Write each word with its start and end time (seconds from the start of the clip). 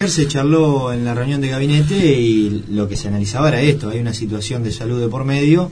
Se 0.00 0.28
charló 0.28 0.92
en 0.92 1.04
la 1.04 1.14
reunión 1.14 1.40
de 1.40 1.48
gabinete 1.48 1.96
y 2.20 2.64
lo 2.70 2.88
que 2.88 2.96
se 2.96 3.08
analizaba 3.08 3.48
era 3.48 3.60
esto. 3.62 3.90
Hay 3.90 4.00
una 4.00 4.12
situación 4.12 4.62
de 4.62 4.70
salud 4.70 5.00
de 5.00 5.08
por 5.08 5.24
medio. 5.24 5.70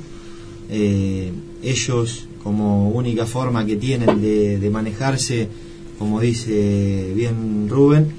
Eh, 0.70 1.32
ellos, 1.62 2.26
como 2.42 2.90
única 2.90 3.26
forma 3.26 3.66
que 3.66 3.76
tienen 3.76 4.22
de, 4.22 4.58
de 4.58 4.70
manejarse, 4.70 5.48
como 5.98 6.20
dice 6.20 7.12
bien 7.14 7.68
Rubén, 7.68 8.12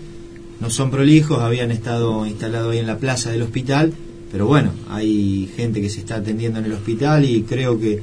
no 0.60 0.70
son 0.70 0.92
prolijos, 0.92 1.40
habían 1.40 1.72
estado 1.72 2.26
instalados 2.26 2.74
ahí 2.74 2.80
en 2.80 2.88
la 2.88 2.98
plaza 2.98 3.32
del 3.32 3.42
hospital 3.42 3.94
pero 4.34 4.48
bueno, 4.48 4.72
hay 4.90 5.48
gente 5.56 5.80
que 5.80 5.92
se 5.92 6.00
está 6.00 6.16
atendiendo 6.16 6.58
en 6.58 6.66
el 6.66 6.74
hospital 6.74 7.24
y 7.24 7.44
creo 7.44 7.80
que 7.80 8.02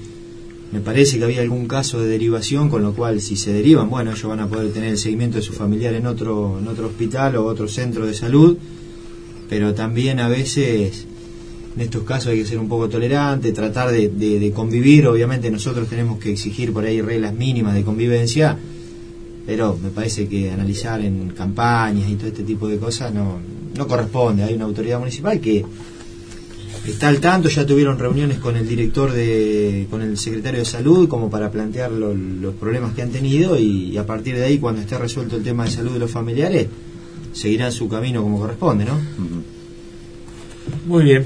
me 0.73 0.81
parece 0.81 1.19
que 1.19 1.25
había 1.25 1.41
algún 1.41 1.67
caso 1.67 2.01
de 2.01 2.09
derivación, 2.09 2.69
con 2.69 2.83
lo 2.83 2.93
cual 2.93 3.21
si 3.21 3.37
se 3.37 3.53
derivan, 3.53 3.91
bueno, 3.91 4.13
ellos 4.13 4.29
van 4.29 4.41
a 4.41 4.49
poder 4.49 4.73
tener 4.73 4.91
el 4.91 4.99
seguimiento 4.99 5.39
de 5.39 5.43
su 5.43 5.53
familiar 5.53 5.95
en 5.95 6.07
otro, 6.07 6.59
en 6.61 6.69
otro 6.69 6.87
hospital 6.87 7.37
o 7.37 7.47
otro 7.47 7.67
centro 7.67 8.07
de 8.07 8.15
salud, 8.15 8.57
pero 9.49 9.75
también 9.75 10.21
a 10.21 10.29
veces 10.29 11.07
en 11.75 11.83
estos 11.83 12.05
casos 12.05 12.29
hay 12.29 12.39
que 12.39 12.47
ser 12.47 12.59
un 12.59 12.69
poco 12.69 12.89
tolerante, 12.89 13.53
tratar 13.53 13.91
de, 13.91 14.53
convivir, 14.55 15.09
obviamente 15.09 15.51
nosotros 15.51 15.89
tenemos 15.89 16.19
que 16.19 16.31
exigir 16.31 16.73
por 16.73 16.85
ahí 16.85 17.01
reglas 17.01 17.35
mínimas 17.35 17.75
de 17.75 17.83
convivencia, 17.83 18.57
pero 19.47 19.77
me 19.83 19.91
parece 19.91 20.29
que 20.29 20.51
analizar 20.51 21.01
en 21.01 21.31
campañas 21.31 22.09
y 22.09 22.15
todo 22.15 22.29
este 22.29 22.45
tipo 22.45 22.69
de 22.69 22.79
cosas 22.79 23.13
no, 23.13 23.39
no 23.77 23.87
corresponde, 23.89 24.45
hay 24.45 24.55
una 24.55 24.67
autoridad 24.67 25.01
municipal 25.01 25.41
que 25.41 25.65
está 26.87 27.09
al 27.09 27.21
tanto, 27.21 27.49
ya 27.49 27.67
tuvieron 27.67 27.99
reuniones 27.99 28.39
con 28.39 28.57
el 28.57 28.67
director 28.67 29.13
de, 29.13 29.87
con 29.91 30.03
el 30.03 30.17
secretario 30.17 30.61
de 30.61 30.67
salud 30.67 31.09
como 31.09 31.31
para 31.31 31.51
plantear 31.51 31.91
los 31.93 32.55
problemas 32.55 32.95
que 32.95 33.03
han 33.03 33.11
tenido 33.11 33.59
y, 33.59 33.97
a 33.99 34.07
partir 34.07 34.37
de 34.37 34.45
ahí 34.45 34.59
cuando 34.59 34.81
esté 34.81 34.97
resuelto 34.99 35.37
el 35.37 35.43
tema 35.43 35.65
de 35.65 35.71
salud 35.71 35.93
de 35.93 35.99
los 35.99 36.11
familiares 36.11 36.69
seguirán 37.33 37.73
su 37.73 37.89
camino 37.89 38.23
como 38.23 38.41
corresponde, 38.41 38.85
¿no? 38.85 38.99
Muy 40.87 41.05
bien. 41.05 41.25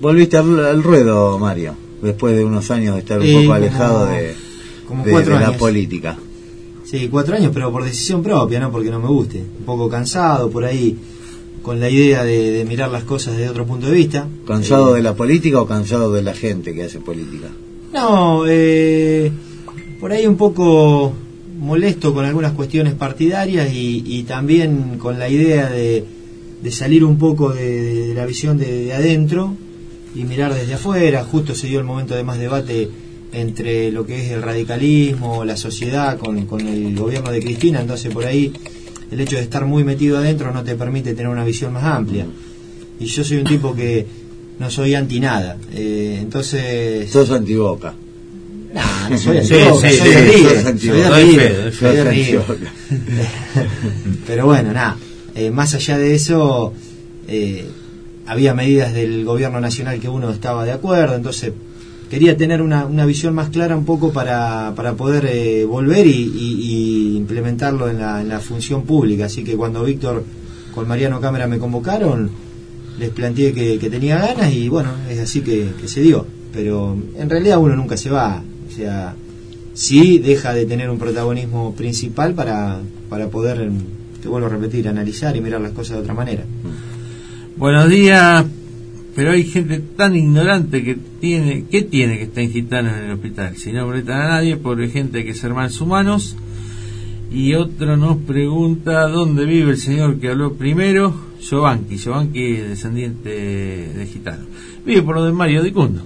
Volviste 0.00 0.36
al, 0.36 0.82
ruedo, 0.82 1.38
Mario, 1.38 1.74
después 2.02 2.36
de 2.36 2.44
unos 2.44 2.70
años 2.70 2.94
de 2.94 3.00
estar 3.00 3.20
un 3.20 3.42
poco 3.42 3.52
alejado 3.52 4.06
de, 4.06 4.34
la 5.28 5.56
política. 5.56 6.16
Sí, 6.84 7.08
cuatro 7.08 7.34
años, 7.34 7.50
pero 7.52 7.72
por 7.72 7.84
decisión 7.84 8.22
propia, 8.22 8.60
no 8.60 8.70
porque 8.70 8.90
no 8.90 9.00
me 9.00 9.08
guste. 9.08 9.38
Un 9.38 9.64
poco 9.64 9.88
cansado 9.88 10.50
por 10.50 10.64
ahí 10.64 10.96
con 11.64 11.80
la 11.80 11.88
idea 11.88 12.22
de, 12.24 12.64
mirar 12.68 12.90
las 12.90 13.04
cosas 13.04 13.36
desde 13.36 13.48
otro 13.48 13.66
punto 13.66 13.86
de 13.86 13.92
vista. 13.92 14.28
¿Cansado 14.46 14.92
eh, 14.92 14.96
de 14.98 15.02
la 15.02 15.14
política 15.14 15.60
o 15.60 15.66
cansado 15.66 16.12
de 16.12 16.22
la 16.22 16.34
gente 16.34 16.74
que 16.74 16.84
hace 16.84 17.00
política? 17.00 17.48
No, 17.92 18.44
eh, 18.46 19.32
por 19.98 20.12
ahí 20.12 20.26
un 20.26 20.36
poco 20.36 21.14
molesto 21.58 22.12
con 22.12 22.26
algunas 22.26 22.52
cuestiones 22.52 22.92
partidarias 22.92 23.70
y, 23.72 24.24
también 24.28 24.98
con 24.98 25.18
la 25.18 25.28
idea 25.28 25.70
de, 25.70 26.04
salir 26.70 27.02
un 27.02 27.16
poco 27.16 27.50
de, 27.50 28.12
la 28.14 28.26
visión 28.26 28.58
de, 28.58 28.92
adentro 28.92 29.54
y 30.14 30.24
mirar 30.24 30.54
desde 30.54 30.74
afuera. 30.74 31.24
Justo 31.24 31.54
se 31.54 31.66
dio 31.66 31.78
el 31.78 31.86
momento 31.86 32.14
de 32.14 32.24
más 32.24 32.38
debate 32.38 32.90
entre 33.32 33.90
lo 33.90 34.04
que 34.04 34.26
es 34.26 34.32
el 34.32 34.42
radicalismo, 34.42 35.46
la 35.46 35.56
sociedad 35.56 36.18
con, 36.18 36.44
con 36.44 36.60
el 36.68 36.94
gobierno 36.94 37.32
de 37.32 37.40
Cristina, 37.40 37.80
entonces 37.80 38.12
por 38.12 38.26
ahí 38.26 38.52
el 39.14 39.20
hecho 39.20 39.36
de 39.36 39.42
estar 39.42 39.64
muy 39.64 39.84
metido 39.84 40.18
adentro 40.18 40.52
no 40.52 40.64
te 40.64 40.74
permite 40.74 41.14
tener 41.14 41.28
una 41.28 41.44
visión 41.44 41.72
más 41.72 41.84
amplia. 41.84 42.26
Y 42.98 43.04
yo 43.06 43.22
soy 43.22 43.36
un 43.36 43.44
tipo 43.44 43.72
que 43.72 44.04
no 44.58 44.68
soy 44.70 44.94
anti 44.94 45.20
nada. 45.20 45.56
Eh, 45.72 46.18
entonces. 46.20 47.08
Sos 47.10 47.30
anti 47.30 47.54
boca. 47.54 47.94
No, 48.74 49.10
no 49.10 49.16
soy 49.16 49.38
anti 49.38 49.54
boca, 49.54 49.90
soy 49.90 51.36
de 51.36 51.72
Soy 51.72 51.96
de 51.96 52.40
Pero 54.26 54.46
bueno, 54.46 54.72
nada. 54.72 54.96
Eh, 55.36 55.52
más 55.52 55.74
allá 55.74 55.96
de 55.96 56.16
eso, 56.16 56.72
eh, 57.28 57.66
había 58.26 58.52
medidas 58.52 58.94
del 58.94 59.24
gobierno 59.24 59.60
nacional 59.60 60.00
que 60.00 60.08
uno 60.08 60.30
estaba 60.30 60.64
de 60.64 60.72
acuerdo, 60.72 61.14
entonces 61.14 61.52
quería 62.14 62.36
tener 62.36 62.62
una, 62.62 62.86
una 62.86 63.06
visión 63.06 63.34
más 63.34 63.50
clara 63.50 63.76
un 63.76 63.84
poco 63.84 64.12
para, 64.12 64.72
para 64.76 64.94
poder 64.94 65.26
eh, 65.26 65.64
volver 65.64 66.06
y, 66.06 66.22
implementarlo 67.24 67.88
en 67.88 67.98
la, 67.98 68.40
función 68.40 68.84
pública. 68.84 69.26
Así 69.26 69.42
que 69.42 69.56
cuando 69.56 69.84
Víctor 69.84 70.24
con 70.74 70.86
Mariano 70.86 71.20
Cámara 71.20 71.46
me 71.46 71.58
convocaron, 71.58 72.30
les 72.98 73.10
planteé 73.10 73.52
que, 73.52 73.90
tenía 73.90 74.18
ganas 74.18 74.52
y 74.52 74.68
bueno, 74.68 74.90
es 75.08 75.18
así 75.18 75.40
que, 75.40 75.72
se 75.86 76.02
dio. 76.02 76.26
Pero 76.52 76.96
en 77.18 77.28
realidad 77.28 77.58
uno 77.58 77.74
nunca 77.74 77.96
se 77.96 78.10
va. 78.10 78.42
O 78.68 78.70
sea, 78.70 79.14
sí 79.72 80.18
deja 80.18 80.54
de 80.54 80.66
tener 80.66 80.90
un 80.90 80.98
protagonismo 80.98 81.74
principal 81.74 82.34
para, 82.34 82.80
para 83.08 83.28
poder, 83.28 83.70
te 84.22 84.28
vuelvo 84.28 84.46
a 84.46 84.50
repetir, 84.50 84.88
analizar 84.88 85.36
y 85.36 85.40
mirar 85.40 85.60
las 85.60 85.72
cosas 85.72 85.96
de 85.96 86.02
otra 86.02 86.14
manera. 86.14 86.44
Buenos 87.56 87.88
días, 87.88 88.44
pero 89.14 89.30
hay 89.30 89.44
gente 89.44 89.80
tan 89.96 90.16
ignorante 90.16 90.82
que 90.82 90.98
tiene 91.20 91.64
que 91.66 91.82
tiene 91.82 92.18
que 92.18 92.24
estar 92.24 92.42
en 92.42 92.50
gitanos 92.50 92.98
en 92.98 93.04
el 93.04 93.12
hospital. 93.12 93.56
Si 93.56 93.72
no 93.72 93.86
molestan 93.86 94.20
a 94.20 94.28
nadie, 94.28 94.56
por 94.56 94.86
gente 94.88 95.24
que 95.24 95.34
ser 95.34 95.54
más 95.54 95.80
humanos. 95.80 96.36
Y 97.34 97.54
otro 97.54 97.96
nos 97.96 98.18
pregunta 98.18 99.08
dónde 99.08 99.44
vive 99.44 99.72
el 99.72 99.78
señor 99.78 100.20
que 100.20 100.28
habló 100.28 100.54
primero, 100.54 101.12
Giovanni. 101.40 101.96
Giovanni 101.96 102.52
es 102.52 102.68
descendiente 102.68 103.28
de 103.28 104.06
gitano. 104.06 104.44
Vive 104.86 105.02
por 105.02 105.16
lo 105.16 105.24
de 105.24 105.32
Mario 105.32 105.64
Dicundo, 105.64 106.02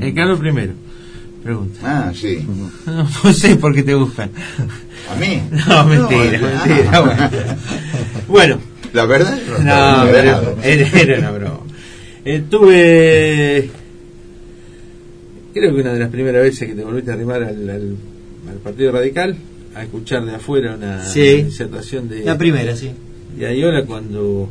el 0.00 0.12
que 0.12 0.20
habló 0.20 0.36
primero. 0.36 0.72
Pregunta. 1.44 1.78
Ah, 1.84 2.12
sí. 2.12 2.44
No, 2.86 3.32
sé 3.32 3.54
por 3.54 3.72
qué 3.72 3.84
te 3.84 3.94
buscan. 3.94 4.30
¿A 5.08 5.14
mí? 5.14 5.42
No, 5.68 5.84
mentira, 5.84 6.40
mentira. 6.40 7.56
Bueno. 8.26 8.58
¿La 8.92 9.06
verdad? 9.06 9.38
No, 9.60 10.08
era 10.08 11.18
una 11.18 11.30
broma. 11.30 11.60
Estuve, 12.24 13.70
creo 15.54 15.72
que 15.72 15.80
una 15.80 15.92
de 15.92 16.00
las 16.00 16.10
primeras 16.10 16.42
veces 16.42 16.68
que 16.68 16.74
te 16.74 16.82
volviste 16.82 17.12
a 17.12 17.14
arrimar 17.14 17.44
al, 17.44 17.96
Partido 18.64 18.90
Radical, 18.90 19.36
a 19.76 19.82
escuchar 19.82 20.24
de 20.24 20.34
afuera 20.34 20.74
una 20.74 21.04
disertación 21.12 22.08
de... 22.08 22.24
La 22.24 22.38
primera, 22.38 22.74
sí. 22.76 22.90
Y 23.38 23.44
Ayola 23.44 23.84
cuando 23.84 24.48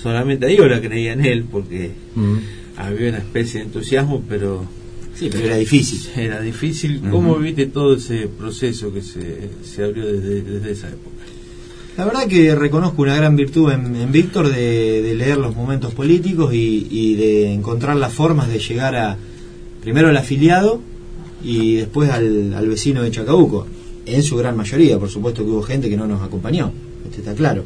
solamente 0.00 0.46
Ayola 0.46 0.80
creía 0.80 1.12
en 1.12 1.24
él, 1.24 1.44
porque 1.50 1.92
había 2.76 3.10
una 3.10 3.18
especie 3.18 3.60
de 3.60 3.66
entusiasmo, 3.66 4.22
pero... 4.28 4.64
Sí, 5.14 5.28
pero 5.30 5.44
era 5.44 5.56
difícil. 5.56 6.00
Era 6.16 6.40
difícil. 6.40 7.00
¿Cómo 7.08 7.36
viste 7.36 7.66
todo 7.66 7.94
ese 7.94 8.26
proceso 8.26 8.92
que 8.92 9.00
se, 9.00 9.50
se 9.62 9.84
abrió 9.84 10.06
desde, 10.06 10.42
desde 10.42 10.70
esa 10.72 10.88
época? 10.88 11.14
La 11.96 12.04
verdad 12.04 12.26
que 12.26 12.56
reconozco 12.56 13.02
una 13.02 13.14
gran 13.14 13.36
virtud 13.36 13.70
en, 13.70 14.10
Víctor 14.10 14.48
de, 14.48 15.14
leer 15.16 15.36
los 15.36 15.54
momentos 15.54 15.94
políticos 15.94 16.52
y, 16.52 17.14
de 17.14 17.52
encontrar 17.52 17.94
las 17.96 18.12
formas 18.12 18.48
de 18.48 18.58
llegar 18.58 18.96
a 18.96 19.16
primero 19.80 20.08
al 20.08 20.16
afiliado 20.16 20.80
y 21.44 21.76
después 21.76 22.10
al, 22.10 22.66
vecino 22.66 23.02
de 23.02 23.12
Chacabuco. 23.12 23.66
En 24.06 24.22
su 24.22 24.36
gran 24.36 24.56
mayoría, 24.56 24.98
por 24.98 25.08
supuesto 25.08 25.42
que 25.44 25.50
hubo 25.50 25.62
gente 25.62 25.88
que 25.88 25.96
no 25.96 26.06
nos 26.06 26.22
acompañó, 26.22 26.72
esto 27.04 27.18
está 27.18 27.34
claro. 27.34 27.62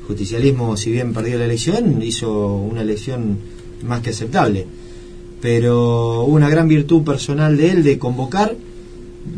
El 0.00 0.06
justicialismo, 0.06 0.76
si 0.76 0.90
bien 0.90 1.12
perdió 1.12 1.38
la 1.38 1.44
elección, 1.44 2.02
hizo 2.02 2.56
una 2.56 2.82
elección 2.82 3.38
más 3.82 4.00
que 4.00 4.10
aceptable. 4.10 4.66
Pero 5.40 6.24
una 6.24 6.48
gran 6.48 6.68
virtud 6.68 7.02
personal 7.04 7.56
de 7.56 7.70
él 7.70 7.82
de 7.82 7.98
convocar, 7.98 8.56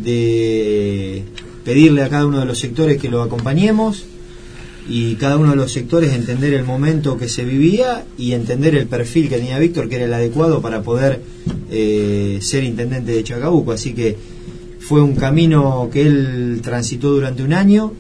de 0.03 1.25
pedirle 1.65 2.03
a 2.03 2.09
cada 2.09 2.27
uno 2.27 2.39
de 2.39 2.47
los 2.47 2.59
sectores 2.59 3.01
que 3.01 3.09
lo 3.09 3.23
acompañemos, 3.23 4.05
y 4.89 5.17
cada 5.17 5.37
uno 5.37 5.51
de 5.51 5.57
los 5.57 5.73
sectores 5.73 6.13
entender 6.13 6.55
el 6.55 6.65
momento 6.65 7.17
que 7.17 7.29
se 7.29 7.45
vivía 7.45 8.05
y 8.17 8.33
entender 8.33 8.77
el 8.77 8.87
perfil 8.87 9.29
que 9.29 9.37
tenía 9.37 9.59
Víctor, 9.59 9.89
que 9.89 9.97
era 9.97 10.05
el 10.05 10.15
adecuado 10.15 10.63
para 10.63 10.83
poder 10.83 11.23
eh, 11.71 12.39
ser 12.41 12.63
intendente 12.63 13.13
de 13.13 13.25
Chacabuco. 13.25 13.73
Así 13.73 13.95
que 13.95 14.17
fue 14.87 15.03
un 15.03 15.17
camino 15.17 15.91
que 15.93 16.03
él 16.03 16.61
transitó 16.63 17.11
durante 17.11 17.43
un 17.43 17.53
año, 17.53 17.93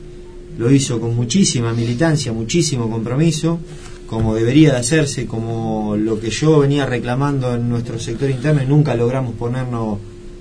lo 0.56 0.70
hizo 0.70 1.00
con 1.00 1.16
muchísima 1.16 1.72
militancia, 1.72 2.32
muchísimo 2.32 2.88
compromiso, 2.88 3.58
como 4.06 4.36
debería 4.36 4.70
de 4.70 4.78
hacerse, 4.78 5.26
como 5.26 5.96
lo 5.96 6.20
que 6.20 6.30
yo 6.30 6.60
venía 6.60 6.86
reclamando 6.86 7.56
en 7.56 7.68
nuestro 7.68 7.98
sector 7.98 8.30
interno 8.30 8.62
y 8.62 8.66
nunca 8.66 8.94
logramos 8.94 9.34
ponernos 9.34 9.98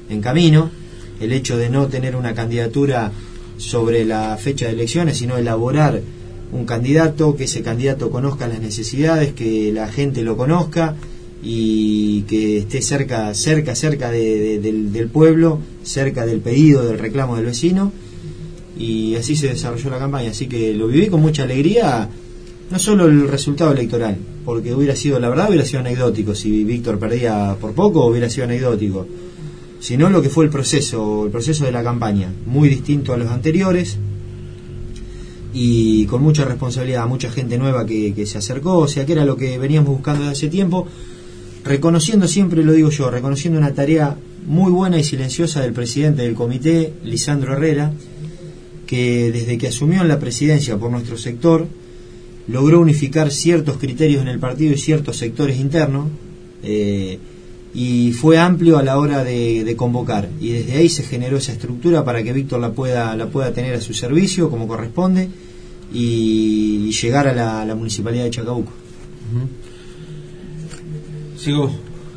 en 0.08 0.22
camino, 0.22 0.70
el 1.20 1.34
hecho 1.34 1.58
de 1.58 1.72
no 1.72 1.88
tener 1.88 2.16
una 2.16 2.36
candidatura 2.36 3.12
sobre 3.58 4.06
la 4.06 4.38
fecha 4.38 4.68
de 4.68 4.74
elecciones, 4.74 5.18
sino 5.18 5.38
elaborar 5.38 6.00
un 6.52 6.66
candidato, 6.66 7.36
que 7.36 7.46
ese 7.46 7.64
candidato 7.64 8.12
conozca 8.12 8.48
las 8.48 8.60
necesidades, 8.60 9.34
que 9.34 9.72
la 9.74 9.88
gente 9.88 10.22
lo 10.22 10.38
conozca 10.38 10.94
y 11.48 12.24
que 12.24 12.58
esté 12.58 12.82
cerca, 12.82 13.36
cerca, 13.36 13.76
cerca 13.76 14.10
del, 14.10 14.92
del, 14.92 15.08
pueblo, 15.10 15.60
cerca 15.84 16.26
del 16.26 16.40
pedido, 16.40 16.84
del 16.84 16.98
reclamo 16.98 17.36
del 17.36 17.46
vecino. 17.46 17.92
Y 18.80 19.16
así 19.16 19.36
se 19.36 19.50
desarrolló 19.50 19.92
la 19.92 20.00
campaña. 20.00 20.32
Así 20.32 20.48
que 20.48 20.74
lo 20.74 20.88
viví 20.88 21.06
con 21.06 21.22
mucha 21.22 21.44
alegría, 21.44 22.10
no 22.72 22.80
solo 22.80 23.06
el 23.06 23.28
resultado 23.28 23.72
electoral, 23.74 24.18
porque 24.44 24.74
hubiera 24.74 24.96
sido, 24.96 25.20
la 25.20 25.30
verdad, 25.30 25.50
hubiera 25.50 25.66
sido 25.66 25.82
anecdótico. 25.82 26.34
Si 26.34 26.64
Víctor 26.64 26.98
perdía 26.98 27.56
por 27.62 27.74
poco, 27.74 28.08
hubiera 28.08 28.28
sido 28.28 28.46
anecdótico. 28.46 29.06
Sino 29.80 30.10
lo 30.10 30.24
que 30.24 30.30
fue 30.30 30.46
el 30.46 30.50
proceso, 30.50 31.26
el 31.26 31.32
proceso 31.32 31.64
de 31.66 31.72
la 31.72 31.84
campaña, 31.84 32.34
muy 32.48 32.70
distinto 32.70 33.14
a 33.14 33.18
los 33.18 33.30
anteriores 33.30 34.00
y 35.54 36.06
con 36.08 36.24
mucha 36.24 36.44
responsabilidad, 36.44 37.08
mucha 37.08 37.30
gente 37.30 37.60
nueva 37.60 37.86
que, 37.86 38.14
que 38.16 38.26
se 38.26 38.40
acercó, 38.40 38.80
o 38.80 38.88
sea 38.88 39.06
que 39.06 39.14
era 39.14 39.24
lo 39.24 39.38
que 39.38 39.60
veníamos 39.60 39.92
buscando 39.92 40.22
desde 40.24 40.32
hace 40.34 40.48
tiempo 40.50 40.88
reconociendo 41.66 42.28
siempre, 42.28 42.64
lo 42.64 42.72
digo 42.72 42.92
yo, 42.92 43.10
reconociendo 43.10 43.60
una 43.60 43.74
tarea 43.74 44.16
muy 44.46 44.72
buena 44.72 45.00
y 45.00 45.04
silenciosa 45.04 45.62
del 45.62 45.74
presidente 45.74 46.22
del 46.22 46.36
comité, 46.36 46.94
Lisandro 47.04 47.54
Herrera, 47.54 47.92
que 48.86 49.32
desde 49.32 49.58
que 49.58 49.68
asumió 49.68 50.02
en 50.02 50.08
la 50.08 50.20
presidencia 50.20 50.78
por 50.78 50.92
nuestro 50.92 51.18
sector, 51.18 51.68
logró 52.48 52.80
unificar 52.80 53.32
ciertos 53.32 53.78
criterios 53.78 54.22
en 54.22 54.28
el 54.28 54.38
partido 54.38 54.74
y 54.74 54.78
ciertos 54.78 55.18
sectores 55.18 55.60
internos, 55.60 56.10
eh, 56.64 57.18
y 57.74 58.14
fue 58.14 58.38
amplio 58.38 58.78
a 58.78 58.84
la 58.84 58.98
hora 59.00 59.24
de, 59.24 59.74
convocar. 59.76 60.30
Y 60.40 60.52
desde 60.52 60.78
ahí 60.78 60.88
se 60.88 61.04
generó 61.04 61.38
esa 61.38 61.52
estructura 61.52 62.06
para 62.06 62.24
que 62.24 62.32
Víctor 62.32 62.62
la 62.62 62.72
pueda, 62.72 63.16
la 63.18 63.28
pueda 63.28 63.52
tener 63.52 63.74
a 63.74 63.82
su 63.82 63.94
servicio 63.94 64.50
como 64.50 64.68
corresponde 64.68 65.28
y, 65.92 66.90
llegar 66.92 67.28
a 67.28 67.66
la, 67.66 67.76
municipalidad 67.76 68.24
de 68.24 68.30
Chacabuco. 68.30 68.72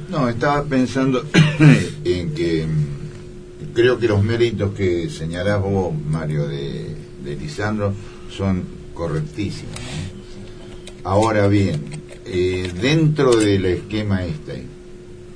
No, 0.08 0.26
estaba 0.30 0.64
pensando 0.64 1.22
en 2.04 2.32
que 2.32 2.66
mm, 2.66 3.74
creo 3.74 3.98
que 3.98 4.08
los 4.08 4.24
méritos 4.24 4.72
que 4.72 5.10
señalás 5.10 5.60
vos, 5.60 5.94
Mario, 6.08 6.48
de, 6.48 6.96
Lisandro, 7.38 7.92
son 8.30 8.64
correctísimos. 8.94 9.74
Ahora 11.04 11.46
bien, 11.46 11.82
eh, 12.24 12.72
dentro 12.80 13.36
del 13.36 13.66
esquema 13.66 14.24
este, 14.24 14.64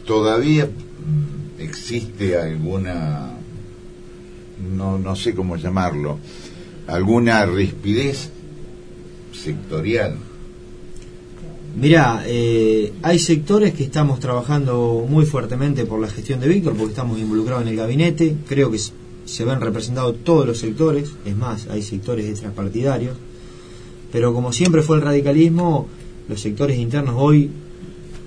¿todavía 0.07 0.65
mm, 0.65 1.61
existe 1.61 2.39
alguna, 2.39 3.33
no, 4.75 4.99
no 4.99 5.17
sé 5.17 5.35
cómo 5.35 5.57
llamarlo, 5.57 6.19
alguna 6.87 7.45
rispidez 7.45 8.31
sectorial? 9.35 10.17
Mira, 11.75 12.23
eh, 12.27 12.93
hay 13.03 13.19
sectores 13.19 13.73
que 13.73 13.85
estamos 13.85 14.21
trabajando 14.21 15.07
muy 15.09 15.25
fuertemente 15.25 15.87
por 15.87 16.01
la 16.01 16.09
gestión 16.09 16.39
de 16.39 16.49
Víctor, 16.49 16.75
porque 16.77 16.91
estamos 16.91 17.19
involucrados 17.19 17.63
en 17.63 17.69
el 17.69 17.77
gabinete. 17.77 18.37
Creo 18.47 18.71
que 18.71 18.79
se 18.79 19.45
ven 19.45 19.59
representados 19.59 20.17
todos 20.23 20.47
los 20.47 20.59
sectores, 20.59 21.13
es 21.25 21.35
más, 21.35 21.69
hay 21.69 21.83
sectores 21.83 22.27
extrapartidarios. 22.27 23.17
Pero 24.13 24.35
como 24.35 24.53
siempre 24.53 24.83
fue 24.83 24.97
el 24.97 25.03
radicalismo, 25.03 25.89
los 26.29 26.43
sectores 26.43 26.77
internos 26.77 27.15
hoy, 27.17 27.51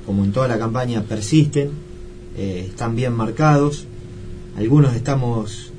como 0.07 0.23
en 0.23 0.31
toda 0.31 0.47
la 0.47 0.57
campaña, 0.57 1.03
persisten, 1.03 1.69
eh, 2.37 2.65
están 2.69 2.95
bien 2.95 3.13
marcados. 3.13 3.85
Algunos 4.57 4.95
estamos 4.95 5.71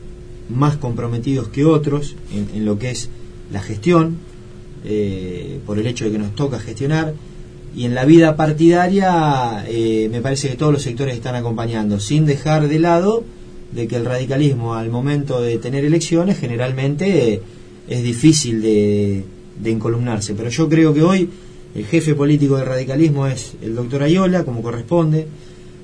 más 0.48 0.76
comprometidos 0.76 1.48
que 1.48 1.64
otros 1.64 2.14
en, 2.32 2.64
lo 2.64 2.78
que 2.78 2.90
es 2.90 3.10
la 3.50 3.60
gestión, 3.60 4.18
eh, 4.84 5.58
por 5.66 5.80
el 5.80 5.86
hecho 5.88 6.04
de 6.04 6.12
que 6.12 6.18
nos 6.18 6.36
toca 6.36 6.60
gestionar 6.60 7.14
y 7.76 7.84
en 7.84 7.94
la 7.94 8.06
vida 8.06 8.36
partidaria 8.36 9.64
eh, 9.68 10.08
me 10.10 10.22
parece 10.22 10.48
que 10.48 10.56
todos 10.56 10.72
los 10.72 10.82
sectores 10.82 11.14
están 11.14 11.34
acompañando, 11.34 12.00
sin 12.00 12.24
dejar 12.24 12.68
de 12.68 12.78
lado 12.78 13.22
de 13.72 13.86
que 13.86 13.96
el 13.96 14.06
radicalismo 14.06 14.74
al 14.74 14.88
momento 14.88 15.42
de 15.42 15.58
tener 15.58 15.84
elecciones 15.84 16.38
generalmente 16.38 17.34
eh, 17.34 17.42
es 17.86 18.02
difícil 18.02 18.62
de, 18.62 19.24
de 19.60 19.70
encolumnarse. 19.70 20.34
Pero 20.34 20.48
yo 20.48 20.70
creo 20.70 20.94
que 20.94 21.02
hoy 21.02 21.28
el 21.74 21.84
jefe 21.84 22.14
político 22.14 22.56
del 22.56 22.64
radicalismo 22.64 23.26
es 23.26 23.52
el 23.60 23.74
doctor 23.74 24.02
Ayola, 24.02 24.44
como 24.44 24.62
corresponde, 24.62 25.26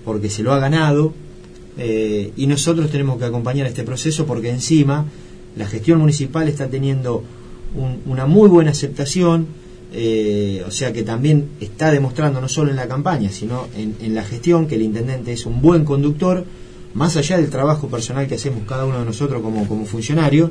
porque 0.03 0.31
se 0.31 0.43
lo 0.43 0.55
ha 0.55 0.59
ganado, 0.59 1.13
eh, 1.77 2.33
y 2.37 2.47
nosotros 2.47 2.91
tenemos 2.91 3.19
que 3.19 3.27
acompañar 3.27 3.67
este 3.67 3.83
proceso 3.83 4.25
porque 4.25 4.49
encima 4.49 5.05
la 5.57 5.67
gestión 5.67 5.99
municipal 6.01 6.49
está 6.49 6.69
teniendo 6.69 7.23
una 8.07 8.27
muy 8.27 8.49
buena 8.49 8.71
aceptación, 8.71 9.47
eh, 9.95 10.65
o 10.67 10.71
sea 10.71 10.93
que 10.93 11.03
también 11.03 11.51
está 11.61 11.91
demostrando 11.91 12.41
no 12.41 12.49
solo 12.49 12.71
en 12.71 12.77
la 12.77 12.89
campaña, 12.89 13.31
sino 13.31 13.69
en, 13.77 14.15
la 14.15 14.25
gestión 14.25 14.67
que 14.67 14.77
el 14.77 14.83
intendente 14.83 15.33
es 15.33 15.45
un 15.45 15.61
buen 15.61 15.85
conductor, 15.85 16.45
más 16.95 17.17
allá 17.17 17.37
del 17.37 17.51
trabajo 17.51 17.89
personal 17.89 18.27
que 18.27 18.37
hacemos 18.37 18.63
cada 18.67 18.87
uno 18.87 19.01
de 19.01 19.05
nosotros 19.05 19.43
como, 19.43 19.69
como 19.69 19.85
funcionario, 19.85 20.51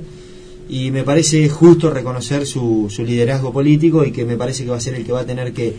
y 0.69 0.91
me 0.91 1.03
parece 1.03 1.49
justo 1.49 1.89
reconocer 1.89 2.45
su, 2.45 2.88
su, 2.89 3.03
liderazgo 3.03 3.51
político 3.51 4.05
y 4.05 4.11
que 4.11 4.25
me 4.25 4.38
parece 4.38 4.63
que 4.63 4.69
va 4.69 4.77
a 4.77 4.81
ser 4.81 4.93
el 4.93 5.03
que 5.03 5.11
va 5.11 5.21
a 5.21 5.25
tener 5.25 5.53
que 5.53 5.73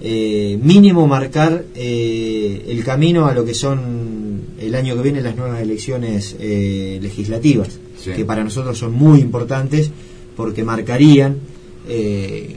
eh, 0.00 0.58
mínimo 0.62 1.06
marcar 1.06 1.66
eh, 1.74 2.64
el 2.68 2.82
camino 2.84 3.26
a 3.26 3.34
lo 3.34 3.44
que 3.44 3.54
son 3.54 4.40
el 4.58 4.74
año 4.74 4.96
que 4.96 5.02
viene 5.02 5.20
las 5.20 5.36
nuevas 5.36 5.60
elecciones 5.60 6.36
legislativas, 6.38 7.78
que 8.02 8.24
para 8.24 8.42
nosotros 8.42 8.78
son 8.78 8.92
muy 8.92 9.20
importantes 9.20 9.90
porque 10.34 10.64
marcarían 10.64 11.36
eh, 11.88 12.56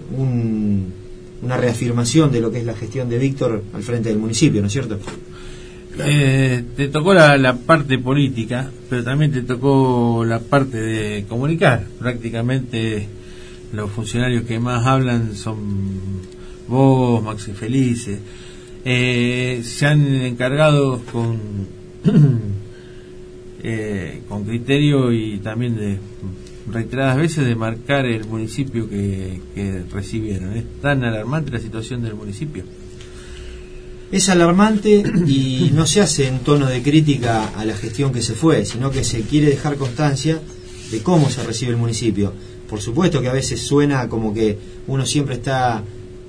una 1.42 1.58
reafirmación 1.58 2.32
de 2.32 2.42
lo 2.42 2.52
que 2.52 2.60
es 2.60 2.66
la 2.66 2.76
gestión 2.76 3.10
de 3.10 3.18
Víctor 3.18 3.64
al 3.74 3.84
frente 3.84 4.10
del 4.10 4.20
municipio, 4.20 4.62
¿no 4.62 4.68
es 4.68 4.74
cierto? 4.74 5.00
Eh, 6.00 6.64
te 6.76 6.88
tocó 6.88 7.14
la, 7.14 7.58
parte 7.66 7.98
política, 7.98 8.72
pero 8.90 9.04
también 9.04 9.32
te 9.32 9.42
tocó 9.42 10.24
la 10.26 10.40
parte 10.40 10.78
de 10.78 11.26
comunicar. 11.26 11.86
Prácticamente 12.00 13.08
los 13.74 13.92
funcionarios 13.92 14.44
que 14.44 14.60
más 14.60 14.86
hablan 14.86 15.36
son 15.36 15.58
vos, 16.68 17.24
Maxi 17.24 17.52
Felice. 17.52 18.20
Eh, 18.84 19.62
se 19.64 19.86
han 19.86 20.06
encargado 20.08 21.02
con, 21.12 21.38
eh, 23.64 24.22
con 24.28 24.44
criterio 24.44 25.12
y 25.12 25.38
también 25.40 25.76
de 25.76 26.00
reiteradas 26.70 27.18
veces 27.18 27.46
de 27.46 27.56
marcar 27.56 28.06
el 28.06 28.26
municipio 28.26 28.90
que, 28.90 29.40
recibieron. 29.92 30.56
¿Es 30.56 30.66
tan 30.82 31.04
alarmante 31.04 31.52
la 31.52 31.60
situación 31.60 32.02
del 32.02 32.16
municipio? 32.16 32.64
Es 34.12 34.30
alarmante 34.30 35.04
y 35.28 35.72
no 35.74 35.86
se 35.86 36.02
hace 36.02 36.28
en 36.28 36.40
tono 36.40 36.68
de 36.68 36.82
crítica 36.82 37.50
a 37.56 37.66
la 37.66 37.76
gestión 37.76 38.12
que 38.12 38.22
se 38.22 38.34
fue, 38.34 38.66
sino 38.66 38.92
que 38.92 39.04
se 39.04 39.22
quiere 39.22 39.48
dejar 39.48 39.78
constancia 39.78 40.42
de 40.92 41.00
cómo 41.00 41.30
se 41.30 41.44
recibe 41.44 41.72
el 41.72 41.78
municipio. 41.78 42.34
Por 42.70 42.82
supuesto 42.82 43.22
que 43.22 43.30
a 43.30 43.34
veces 43.34 43.62
suena 43.62 44.08
como 44.10 44.34
que 44.34 44.58
uno 44.88 45.06
siempre 45.06 45.36
está 45.36 45.84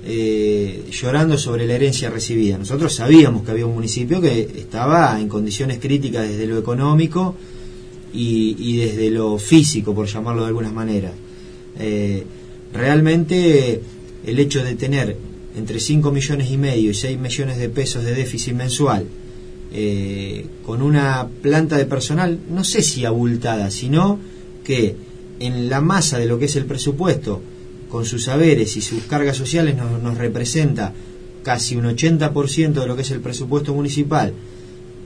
eh, 0.05 0.89
llorando 0.91 1.37
sobre 1.37 1.65
la 1.65 1.75
herencia 1.75 2.09
recibida. 2.09 2.57
Nosotros 2.57 2.93
sabíamos 2.93 3.43
que 3.43 3.51
había 3.51 3.65
un 3.65 3.73
municipio 3.73 4.19
que 4.19 4.41
estaba 4.41 5.19
en 5.19 5.29
condiciones 5.29 5.79
críticas 5.79 6.27
desde 6.27 6.45
lo 6.45 6.57
económico, 6.57 7.35
y, 8.13 8.77
desde 8.77 9.09
lo 9.09 9.37
físico, 9.37 9.93
por 9.95 10.07
llamarlo 10.07 10.43
de 10.43 10.47
alguna 10.49 10.71
manera. 10.71 11.11
Eh, 11.79 12.23
realmente 12.71 13.81
el 14.25 14.39
hecho 14.39 14.63
de 14.63 14.75
tener 14.75 15.17
entre 15.55 15.79
5 15.79 16.11
millones 16.11 16.49
y 16.51 16.57
medio 16.57 16.91
y 16.91 16.93
6 16.93 17.19
millones 17.19 17.57
de 17.57 17.69
pesos 17.69 18.03
de 18.03 18.13
déficit 18.13 18.53
mensual, 18.53 19.05
eh, 19.71 20.45
con 20.65 20.81
una 20.81 21.27
planta 21.41 21.77
de 21.77 21.85
personal, 21.85 22.39
no 22.49 22.63
sé 22.63 22.81
si 22.81 23.05
abultada, 23.05 23.71
sino 23.71 24.19
que 24.63 24.95
en 25.39 25.69
la 25.69 25.81
masa 25.81 26.19
de 26.19 26.25
lo 26.25 26.39
que 26.39 26.45
es 26.45 26.55
el 26.55 26.65
presupuesto, 26.65 27.41
con 27.89 28.05
sus 28.05 28.23
saberes 28.23 28.75
y 28.75 28.81
sus 28.81 29.03
cargas 29.03 29.37
sociales, 29.37 29.75
nos, 29.75 30.17
representa 30.17 30.93
casi 31.43 31.75
un 31.75 31.85
80% 31.85 32.73
de 32.73 32.87
lo 32.87 32.95
que 32.95 33.03
es 33.03 33.11
el 33.11 33.19
presupuesto 33.19 33.73
municipal, 33.73 34.33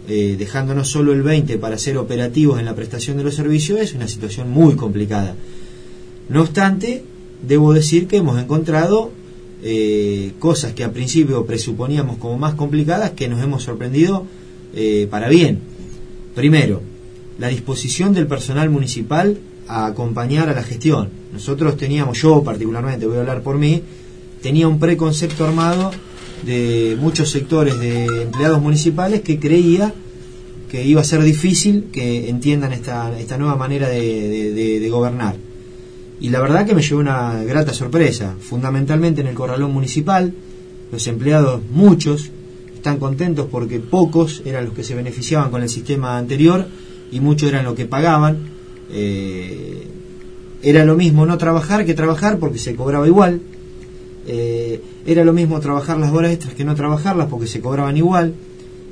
eh, 0.08 0.36
dejándonos 0.40 0.90
solo 0.90 1.12
el 1.12 1.22
20 1.22 1.58
para 1.58 1.78
ser 1.78 1.98
operativos 1.98 2.60
en 2.60 2.66
la 2.66 2.76
prestación 2.76 3.18
de 3.18 3.24
los 3.24 3.36
servicios, 3.36 3.82
es 3.82 3.94
una 3.94 4.08
situación 4.08 4.50
muy 4.50 4.76
complicada. 4.76 5.36
No 6.30 6.42
obstante, 6.42 7.04
debo 7.46 7.74
decir 7.74 8.08
que 8.08 8.18
hemos 8.18 8.42
encontrado 8.42 9.12
eh, 9.64 10.32
cosas 10.40 10.74
que 10.74 10.84
al 10.84 10.92
principio 10.92 11.46
presuponíamos 11.46 12.18
como 12.20 12.38
más 12.38 12.54
complicadas 12.54 13.12
que 13.12 13.28
nos 13.28 13.44
hemos 13.44 13.64
sorprendido 13.64 14.26
eh, 14.74 15.08
para 15.10 15.28
bien. 15.28 15.60
Primero, 16.36 16.82
la 17.38 17.50
disposición 17.50 18.14
del 18.14 18.28
personal 18.28 18.70
municipal 18.70 19.38
a 19.68 19.88
acompañar 19.88 20.48
a 20.50 20.54
la 20.54 20.64
gestión. 20.64 21.10
Nosotros 21.34 21.76
teníamos, 21.76 22.22
yo 22.22 22.44
particularmente, 22.44 23.06
voy 23.06 23.18
a 23.18 23.22
hablar 23.22 23.42
por 23.42 23.58
mí, 23.58 23.84
tenía 24.42 24.68
un 24.68 24.80
preconcepto 24.80 25.46
armado 25.46 25.92
de 26.44 26.98
muchos 27.00 27.30
sectores 27.32 27.80
de 27.80 28.06
empleados 28.24 28.62
municipales 28.62 29.22
que 29.22 29.40
creía 29.40 29.94
que 30.70 30.86
iba 30.86 31.02
a 31.02 31.04
ser 31.04 31.24
difícil 31.24 31.86
que 31.92 32.30
entiendan 32.30 32.74
esta, 32.74 33.18
esta 33.18 33.38
nueva 33.38 33.56
manera 33.56 33.88
de, 33.88 34.88
gobernar. 34.92 35.36
Y 36.20 36.30
la 36.30 36.42
verdad 36.42 36.66
que 36.66 36.74
me 36.74 36.82
llevó 36.82 37.00
una 37.00 37.44
grata 37.44 37.74
sorpresa, 37.74 38.36
fundamentalmente 38.40 39.22
en 39.22 39.28
el 39.28 39.36
corralón 39.36 39.72
municipal, 39.72 40.34
los 40.92 41.08
empleados, 41.08 41.62
muchos, 41.72 42.32
están 42.74 42.98
contentos 42.98 43.48
porque 43.52 43.80
pocos 43.80 44.42
eran 44.46 44.66
los 44.66 44.74
que 44.74 44.84
se 44.84 44.96
beneficiaban 44.96 45.52
con 45.52 45.62
el 45.62 45.70
sistema 45.70 46.18
anterior 46.18 46.66
y 47.12 47.20
muchos 47.20 47.50
eran 47.50 47.66
los 47.66 47.76
que 47.76 47.86
pagaban. 47.86 48.38
Eh, 48.92 49.88
era 50.64 50.86
lo 50.86 50.96
mismo 50.96 51.26
no 51.26 51.38
trabajar 51.38 51.86
que 51.86 51.94
trabajar 51.94 52.40
porque 52.40 52.58
se 52.58 52.76
cobraba 52.76 53.08
igual. 53.08 53.42
Eh, 54.30 54.82
era 55.06 55.24
lo 55.24 55.32
mismo 55.32 55.58
trabajar 55.62 55.98
las 55.98 56.12
horas 56.12 56.34
extras 56.34 56.54
que 56.54 56.66
no 56.66 56.76
trabajarlas 56.76 57.28
porque 57.28 57.48
se 57.48 57.62
cobraban 57.62 57.96
igual. 57.96 58.34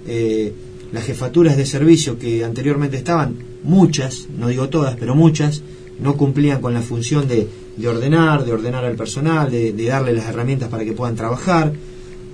Eh, 0.08 0.54
las 0.94 1.04
jefaturas 1.04 1.58
de 1.58 1.66
servicio 1.66 2.18
que 2.18 2.46
anteriormente 2.46 2.96
estaban, 2.96 3.36
muchas, 3.64 4.28
no 4.38 4.48
digo 4.48 4.70
todas, 4.70 4.96
pero 4.96 5.14
muchas, 5.14 5.62
no 6.00 6.16
cumplían 6.16 6.62
con 6.62 6.74
la 6.74 6.82
función 6.82 7.28
de, 7.28 7.50
ordenar, 7.86 8.46
de 8.46 8.54
ordenar 8.54 8.86
al 8.86 8.96
personal, 8.96 9.52
de, 9.52 9.74
darle 9.86 10.14
las 10.14 10.30
herramientas 10.30 10.70
para 10.70 10.86
que 10.86 10.94
puedan 10.94 11.18
trabajar. 11.18 11.74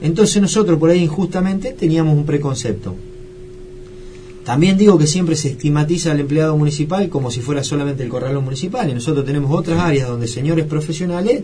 Entonces 0.02 0.40
nosotros 0.42 0.78
por 0.78 0.92
ahí 0.92 1.02
injustamente 1.02 1.74
teníamos 1.74 2.16
un 2.16 2.26
preconcepto. 2.26 2.96
También 4.44 4.78
digo 4.78 4.98
que 4.98 5.08
siempre 5.08 5.36
se 5.36 5.50
estigmatiza 5.50 6.12
al 6.12 6.20
empleado 6.20 6.56
municipal 6.56 7.10
como 7.10 7.32
si 7.32 7.42
fuera 7.42 7.64
solamente 7.64 8.04
el 8.04 8.10
corralón 8.10 8.44
municipal 8.44 8.90
y 8.90 8.94
nosotros 8.94 9.26
tenemos 9.26 9.52
otras 9.52 9.80
áreas 9.80 10.08
donde 10.08 10.28
señores 10.28 10.66
profesionales 10.66 11.44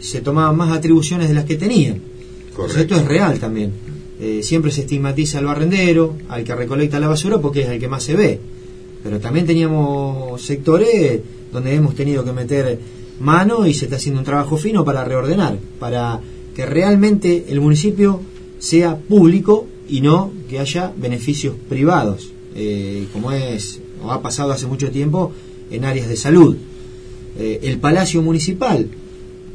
se 0.00 0.20
tomaban 0.20 0.56
más 0.56 0.76
atribuciones 0.76 1.28
de 1.28 1.34
las 1.34 1.44
que 1.44 1.56
tenían. 1.56 2.00
Esto 2.76 2.96
es 2.96 3.04
real 3.04 3.38
también. 3.38 3.72
Eh, 4.20 4.40
siempre 4.42 4.72
se 4.72 4.80
estigmatiza 4.80 5.38
al 5.38 5.46
barrendero, 5.46 6.16
al 6.28 6.42
que 6.42 6.54
recolecta 6.54 6.98
la 6.98 7.08
basura 7.08 7.38
porque 7.38 7.62
es 7.62 7.68
el 7.68 7.78
que 7.78 7.88
más 7.88 8.02
se 8.02 8.16
ve. 8.16 8.40
Pero 9.02 9.20
también 9.20 9.46
teníamos 9.46 10.42
sectores 10.42 11.20
donde 11.52 11.74
hemos 11.74 11.94
tenido 11.94 12.24
que 12.24 12.32
meter 12.32 12.78
mano 13.20 13.66
y 13.66 13.74
se 13.74 13.84
está 13.84 13.96
haciendo 13.96 14.20
un 14.20 14.24
trabajo 14.24 14.56
fino 14.56 14.84
para 14.84 15.04
reordenar, 15.04 15.58
para 15.78 16.20
que 16.54 16.66
realmente 16.66 17.46
el 17.48 17.60
municipio 17.60 18.20
sea 18.58 18.96
público 18.96 19.66
y 19.88 20.00
no 20.00 20.32
que 20.48 20.58
haya 20.58 20.92
beneficios 20.96 21.54
privados, 21.68 22.32
eh, 22.54 23.06
como 23.12 23.32
es 23.32 23.80
o 24.02 24.10
ha 24.10 24.22
pasado 24.22 24.52
hace 24.52 24.66
mucho 24.66 24.90
tiempo 24.90 25.32
en 25.70 25.84
áreas 25.84 26.08
de 26.08 26.16
salud. 26.16 26.56
Eh, 27.38 27.60
el 27.62 27.78
Palacio 27.78 28.22
Municipal 28.22 28.88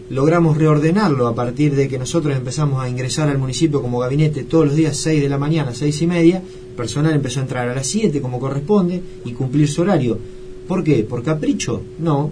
logramos 0.10 0.58
reordenarlo 0.58 1.28
a 1.28 1.36
partir 1.36 1.76
de 1.76 1.88
que 1.88 1.98
nosotros 1.98 2.36
empezamos 2.36 2.84
a 2.84 2.90
ingresar 2.90 3.30
al 3.30 3.38
municipio 3.38 3.82
como 3.82 4.00
gabinete 4.00 4.44
todos 4.44 4.68
los 4.68 4.76
días 4.76 4.98
6 4.98 5.22
de 5.22 5.30
la 5.30 5.38
mañana, 5.38 5.74
6 5.74 6.02
y 6.02 6.08
media, 6.08 6.38
el 6.38 6.76
personal 6.76 7.14
empezó 7.14 7.40
a 7.40 7.44
entrar 7.44 7.70
a 7.70 7.76
las 7.76 7.88
7 7.88 8.22
como 8.22 8.40
corresponde 8.40 9.02
y 9.26 9.32
cumplir 9.32 9.68
su 9.68 9.82
horario. 9.82 10.18
¿Por 10.68 10.84
qué? 10.84 11.04
¿Por 11.04 11.24
capricho? 11.24 11.82
No, 12.00 12.32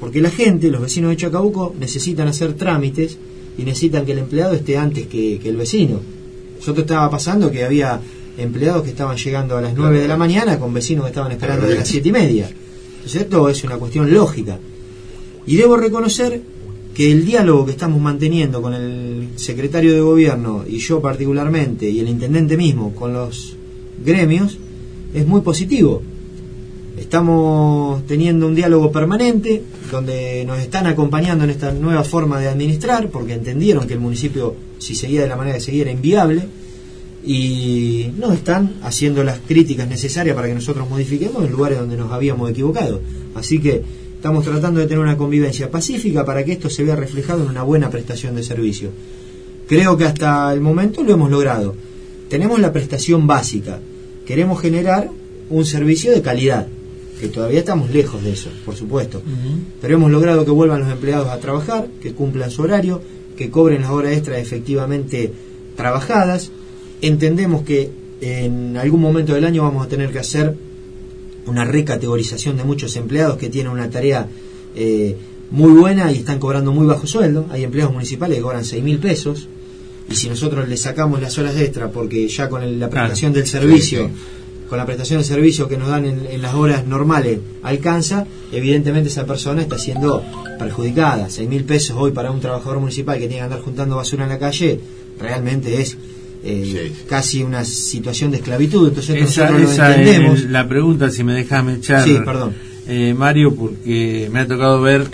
porque 0.00 0.20
la 0.20 0.30
gente, 0.30 0.70
los 0.70 0.82
vecinos 0.82 1.10
de 1.10 1.16
Chacabuco, 1.16 1.74
necesitan 1.78 2.28
hacer 2.28 2.54
trámites 2.54 3.18
y 3.56 3.62
necesitan 3.62 4.04
que 4.04 4.12
el 4.12 4.18
empleado 4.18 4.54
esté 4.54 4.76
antes 4.76 5.06
que, 5.06 5.40
el 5.42 5.56
vecino. 5.56 6.00
Nosotros 6.58 6.84
estaba 6.84 7.10
pasando 7.10 7.50
que 7.50 7.64
había 7.64 8.00
empleados 8.36 8.82
que 8.82 8.90
estaban 8.90 9.16
llegando 9.16 9.56
a 9.56 9.62
las 9.62 9.74
9 9.74 10.00
de 10.00 10.08
la 10.08 10.16
mañana 10.16 10.58
con 10.58 10.74
vecinos 10.74 11.04
que 11.04 11.10
estaban 11.10 11.32
esperando 11.32 11.66
a 11.66 11.70
las 11.70 11.88
7 11.88 12.08
y 12.08 12.12
media. 12.12 12.50
Entonces 12.96 13.22
esto 13.22 13.48
es 13.48 13.64
una 13.64 13.76
cuestión 13.76 14.12
lógica. 14.12 14.58
Y 15.46 15.56
debo 15.56 15.76
reconocer 15.76 16.42
que 16.96 17.12
el 17.12 17.26
diálogo 17.26 17.66
que 17.66 17.72
estamos 17.72 18.00
manteniendo 18.00 18.62
con 18.62 18.72
el 18.72 19.28
secretario 19.36 19.92
de 19.92 20.00
gobierno 20.00 20.64
y 20.66 20.78
yo 20.78 21.02
particularmente 21.02 21.90
y 21.90 22.00
el 22.00 22.08
intendente 22.08 22.56
mismo 22.56 22.94
con 22.94 23.12
los 23.12 23.54
gremios 24.02 24.56
es 25.12 25.26
muy 25.26 25.42
positivo. 25.42 26.00
Estamos 26.96 28.06
teniendo 28.06 28.46
un 28.46 28.54
diálogo 28.54 28.90
permanente 28.90 29.62
donde 29.92 30.46
nos 30.46 30.58
están 30.58 30.86
acompañando 30.86 31.44
en 31.44 31.50
esta 31.50 31.70
nueva 31.70 32.02
forma 32.02 32.40
de 32.40 32.48
administrar 32.48 33.10
porque 33.10 33.34
entendieron 33.34 33.86
que 33.86 33.92
el 33.92 34.00
municipio 34.00 34.56
si 34.78 34.94
seguía 34.94 35.20
de 35.20 35.28
la 35.28 35.36
manera 35.36 35.56
que 35.56 35.64
seguía 35.64 35.82
era 35.82 35.92
inviable 35.92 36.44
y 37.22 38.06
nos 38.16 38.32
están 38.32 38.76
haciendo 38.80 39.22
las 39.22 39.40
críticas 39.40 39.86
necesarias 39.86 40.34
para 40.34 40.48
que 40.48 40.54
nosotros 40.54 40.88
modifiquemos 40.88 41.44
en 41.44 41.52
lugares 41.52 41.78
donde 41.78 41.98
nos 41.98 42.10
habíamos 42.10 42.50
equivocado. 42.50 43.02
Así 43.34 43.58
que 43.60 43.82
Estamos 44.16 44.44
tratando 44.44 44.80
de 44.80 44.86
tener 44.86 44.98
una 44.98 45.16
convivencia 45.16 45.70
pacífica 45.70 46.24
para 46.24 46.44
que 46.44 46.52
esto 46.52 46.68
se 46.68 46.82
vea 46.82 46.96
reflejado 46.96 47.44
en 47.44 47.50
una 47.50 47.62
buena 47.62 47.90
prestación 47.90 48.34
de 48.34 48.42
servicio. 48.42 48.90
Creo 49.68 49.96
que 49.96 50.04
hasta 50.04 50.52
el 50.52 50.60
momento 50.60 51.04
lo 51.04 51.12
hemos 51.12 51.30
logrado. 51.30 51.74
Tenemos 52.28 52.58
la 52.58 52.72
prestación 52.72 53.26
básica. 53.26 53.78
Queremos 54.26 54.60
generar 54.60 55.10
un 55.50 55.64
servicio 55.64 56.12
de 56.12 56.22
calidad, 56.22 56.66
que 57.20 57.28
todavía 57.28 57.60
estamos 57.60 57.90
lejos 57.90 58.22
de 58.24 58.32
eso, 58.32 58.50
por 58.64 58.74
supuesto. 58.74 59.22
Pero 59.80 59.94
hemos 59.94 60.10
logrado 60.10 60.44
que 60.44 60.50
vuelvan 60.50 60.80
los 60.80 60.90
empleados 60.90 61.28
a 61.28 61.38
trabajar, 61.38 61.86
que 62.02 62.12
cumplan 62.12 62.50
su 62.50 62.62
horario, 62.62 63.00
que 63.36 63.50
cobren 63.50 63.82
las 63.82 63.90
horas 63.90 64.12
extras 64.12 64.40
efectivamente 64.40 65.32
trabajadas. 65.76 66.50
Entendemos 67.00 67.62
que 67.62 67.90
en 68.20 68.76
algún 68.76 69.00
momento 69.00 69.34
del 69.34 69.44
año 69.44 69.62
vamos 69.62 69.86
a 69.86 69.88
tener 69.88 70.10
que 70.10 70.18
hacer 70.18 70.56
una 71.46 71.64
recategorización 71.64 72.56
de 72.56 72.64
muchos 72.64 72.96
empleados 72.96 73.36
que 73.36 73.48
tienen 73.48 73.72
una 73.72 73.90
tarea 73.90 74.28
eh, 74.74 75.16
muy 75.50 75.72
buena 75.72 76.12
y 76.12 76.16
están 76.18 76.38
cobrando 76.38 76.72
muy 76.72 76.86
bajo 76.86 77.06
sueldo. 77.06 77.46
Hay 77.50 77.64
empleados 77.64 77.92
municipales 77.92 78.36
que 78.36 78.42
cobran 78.42 78.64
seis 78.64 78.82
mil 78.82 78.98
pesos 78.98 79.48
y 80.08 80.14
si 80.14 80.28
nosotros 80.28 80.68
le 80.68 80.76
sacamos 80.76 81.20
las 81.20 81.36
horas 81.38 81.56
extra 81.56 81.90
porque 81.90 82.28
ya 82.28 82.48
con 82.48 82.78
la 82.78 82.90
prestación 82.90 83.32
del 83.32 83.46
servicio, 83.46 84.10
con 84.68 84.78
la 84.78 84.86
prestación 84.86 85.18
del 85.20 85.26
servicio 85.26 85.68
que 85.68 85.76
nos 85.76 85.88
dan 85.88 86.04
en, 86.04 86.42
las 86.42 86.54
horas 86.54 86.86
normales 86.86 87.40
alcanza, 87.62 88.26
evidentemente 88.52 89.08
esa 89.08 89.26
persona 89.26 89.62
está 89.62 89.78
siendo 89.78 90.22
perjudicada. 90.58 91.30
Seis 91.30 91.48
mil 91.48 91.64
pesos 91.64 91.96
hoy 91.98 92.12
para 92.12 92.30
un 92.30 92.40
trabajador 92.40 92.80
municipal 92.80 93.16
que 93.16 93.26
tiene 93.26 93.36
que 93.36 93.42
andar 93.42 93.60
juntando 93.60 93.96
basura 93.96 94.24
en 94.24 94.30
la 94.30 94.38
calle 94.38 94.80
realmente 95.18 95.80
es 95.80 95.96
eh, 96.46 96.92
casi 97.08 97.42
una 97.42 97.64
situación 97.64 98.30
de 98.30 98.38
esclavitud. 98.38 98.88
Entonces 98.88 99.20
nosotros 99.20 99.60
lo 99.60 99.70
entendemos. 99.70 100.44
la 100.44 100.68
pregunta, 100.68 101.10
si 101.10 101.24
me 101.24 101.34
dejas 101.34 101.66
echar, 101.76 102.04
sí, 102.04 102.18
perdón. 102.24 102.54
Eh, 102.88 103.14
Mario, 103.14 103.54
porque 103.54 104.28
me 104.32 104.40
ha 104.40 104.46
tocado 104.46 104.80
ver 104.80 105.04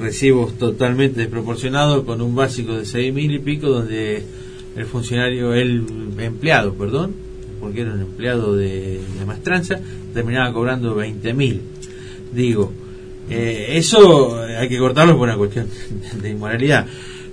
recibos 0.00 0.56
totalmente 0.58 1.20
desproporcionados 1.20 2.04
con 2.04 2.20
un 2.20 2.34
básico 2.34 2.76
de 2.76 2.84
seis 2.84 3.12
mil 3.12 3.32
y 3.32 3.38
pico 3.38 3.68
donde 3.68 4.22
el 4.76 4.86
funcionario, 4.86 5.52
el 5.52 5.84
empleado, 6.18 6.74
perdón, 6.74 7.12
porque 7.60 7.82
era 7.82 7.92
un 7.92 8.00
empleado 8.00 8.56
de, 8.56 9.00
de 9.18 9.24
maestranza, 9.26 9.80
terminaba 10.14 10.52
cobrando 10.52 10.94
20 10.94 11.34
mil. 11.34 11.60
Digo, 12.32 12.72
eh, 13.30 13.76
eso 13.76 14.40
hay 14.42 14.68
que 14.68 14.78
cortarlo 14.78 15.16
por 15.16 15.28
una 15.28 15.36
cuestión 15.36 15.66
de 16.22 16.30
inmoralidad. 16.30 16.86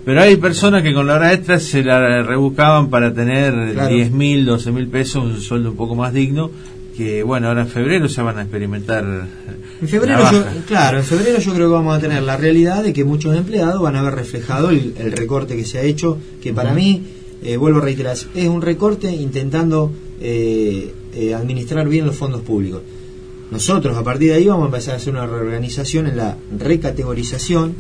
Pero 0.06 0.22
hay 0.22 0.38
personas 0.38 0.82
que 0.82 0.94
con 0.94 1.08
la 1.08 1.16
hora 1.16 1.34
extra 1.34 1.60
se 1.60 1.84
la 1.84 2.24
rebuscaban 2.24 2.90
para 2.90 3.14
tener 3.14 3.76
diez 3.90 4.12
mil, 4.12 4.46
doce 4.46 4.72
mil 4.72 4.88
pesos, 4.88 5.24
un 5.24 5.42
sueldo 5.42 5.72
un 5.72 5.76
poco 5.76 5.96
más 5.96 6.14
digno, 6.14 6.50
que 6.96 7.24
bueno, 7.24 7.48
ahora 7.48 7.62
en 7.62 7.68
febrero 7.68 8.10
se 8.10 8.22
van 8.22 8.38
a 8.38 8.42
experimentar. 8.42 9.06
En 9.82 9.88
febrero, 9.88 10.20
yo, 10.32 10.44
claro, 10.68 10.98
en 10.98 11.04
febrero 11.04 11.40
yo 11.40 11.54
creo 11.54 11.70
que 11.70 11.74
vamos 11.74 11.98
a 11.98 12.00
tener 12.02 12.24
la 12.24 12.38
realidad 12.38 12.84
de 12.84 12.92
que 12.92 13.04
muchos 13.04 13.38
empleados 13.38 13.82
van 13.82 13.96
a 13.96 14.00
haber 14.00 14.16
reflejado 14.16 14.70
el, 14.70 14.94
recorte 15.14 15.56
que 15.56 15.64
se 15.64 15.80
ha 15.80 15.84
hecho, 15.84 16.18
que 16.42 16.54
para 16.54 16.74
mí, 16.74 17.04
eh, 17.42 17.58
vuelvo 17.58 17.80
a 17.80 17.84
reiterar, 17.84 18.18
es 18.36 18.48
un 18.50 18.62
recorte 18.62 19.12
intentando 19.12 19.92
eh, 20.20 20.94
eh, 21.14 21.34
administrar 21.34 21.88
bien 21.88 22.06
los 22.06 22.16
fondos 22.16 22.42
públicos. 22.42 22.82
Nosotros 23.52 23.96
a 23.98 24.04
partir 24.04 24.30
de 24.30 24.36
ahí 24.36 24.48
vamos 24.48 24.64
a 24.64 24.66
empezar 24.66 24.94
a 24.94 24.98
hacer 24.98 25.14
una 25.14 25.26
reorganización 25.26 26.08
en 26.08 26.18
la 26.18 26.38
recategorización, 26.58 27.76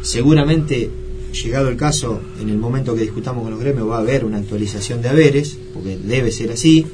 seguramente 0.00 0.90
llegado 1.34 1.68
el 1.68 1.76
caso, 1.76 2.20
en 2.40 2.48
el 2.48 2.58
momento 2.58 2.94
que 2.94 3.02
discutamos 3.02 3.42
con 3.42 3.50
los 3.50 3.60
gremios, 3.60 3.88
va 3.88 3.96
a 3.96 4.00
haber 4.00 4.24
una 4.24 4.38
actualización 4.38 5.02
de 5.02 5.08
haberes, 5.08 5.58
porque 5.72 5.98
debe 5.98 6.30
ser 6.30 6.52
así. 6.52 6.86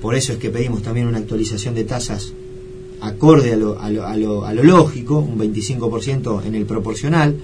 Por 0.00 0.14
eso 0.14 0.32
es 0.32 0.38
que 0.38 0.50
pedimos 0.50 0.82
también 0.82 1.06
una 1.06 1.18
actualización 1.18 1.74
de 1.74 1.84
tasas 1.84 2.34
acorde 3.00 3.52
a 3.52 3.56
lo, 3.56 4.62
lógico, 4.62 5.18
un 5.18 5.38
25% 5.38 6.44
en 6.44 6.54
el 6.54 6.66
proporcional. 6.66 7.36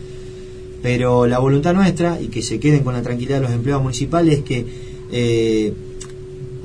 Pero 0.82 1.26
la 1.26 1.38
voluntad 1.38 1.74
nuestra, 1.74 2.20
y 2.20 2.28
que 2.28 2.42
se 2.42 2.58
queden 2.58 2.82
con 2.82 2.94
la 2.94 3.02
tranquilidad 3.02 3.36
de 3.36 3.42
los 3.42 3.52
empleados 3.52 3.82
municipales, 3.82 4.38
es 4.38 4.44
que 4.44 4.66
eh, 5.12 5.74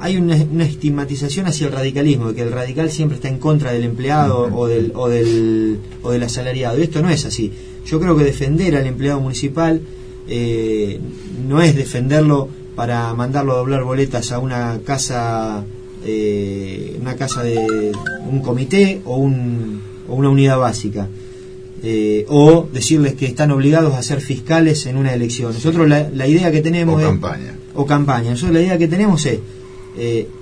hay 0.06 0.18
una, 0.18 0.36
estigmatización 0.64 1.48
hacia 1.48 1.66
el 1.66 1.74
radicalismo, 1.74 2.28
de 2.28 2.36
que 2.36 2.42
el 2.44 2.52
radical 2.52 2.92
siempre 2.92 3.16
está 3.16 3.28
en 3.28 3.40
contra 3.40 3.72
del 3.72 3.84
empleado 3.84 4.52
o 4.54 4.68
del, 4.68 4.92
o 4.94 5.10
del, 5.10 5.80
o 6.04 6.12
del 6.12 6.22
asalariado. 6.22 6.78
Y 6.78 6.84
esto 6.84 7.02
no 7.02 7.10
es 7.10 7.26
así. 7.26 7.52
Yo 7.88 8.00
creo 8.00 8.16
que 8.16 8.24
defender 8.24 8.76
al 8.76 8.86
empleado 8.86 9.20
municipal 9.20 9.82
eh, 10.28 11.00
no 11.48 11.60
es 11.60 11.76
defenderlo 11.76 12.50
para 12.76 13.12
mandarlo 13.16 13.54
a 13.54 13.58
doblar 13.58 13.84
boletas 13.84 14.32
a 14.32 14.38
una 14.38 14.80
casa, 14.86 15.64
eh, 16.06 17.00
una 17.02 17.16
casa 17.16 17.42
de 17.42 17.92
un 18.30 18.42
comité 18.42 19.02
o, 19.06 19.18
un, 19.18 19.82
o 20.08 20.14
una 20.14 20.30
unidad 20.30 20.60
básica. 20.60 21.08
Eh, 21.82 22.26
o 22.30 22.68
decirles 22.72 23.16
que 23.16 23.26
están 23.26 23.50
obligados 23.50 23.96
a 23.96 24.04
ser 24.04 24.22
fiscales 24.22 24.86
en 24.86 24.98
una 24.98 25.16
elección. 25.16 25.52
Nosotros 25.52 25.90
la, 25.90 26.10
la 26.14 26.28
idea 26.28 26.52
que 26.52 26.62
tenemos 26.62 27.02
o 27.02 27.08
campaña. 27.08 27.56
o 27.74 27.86
campaña. 27.88 28.30
Nosotros 28.32 28.54
la 28.54 28.62
idea 28.62 28.78
que 28.78 28.88
tenemos 28.88 29.26
es 29.26 29.40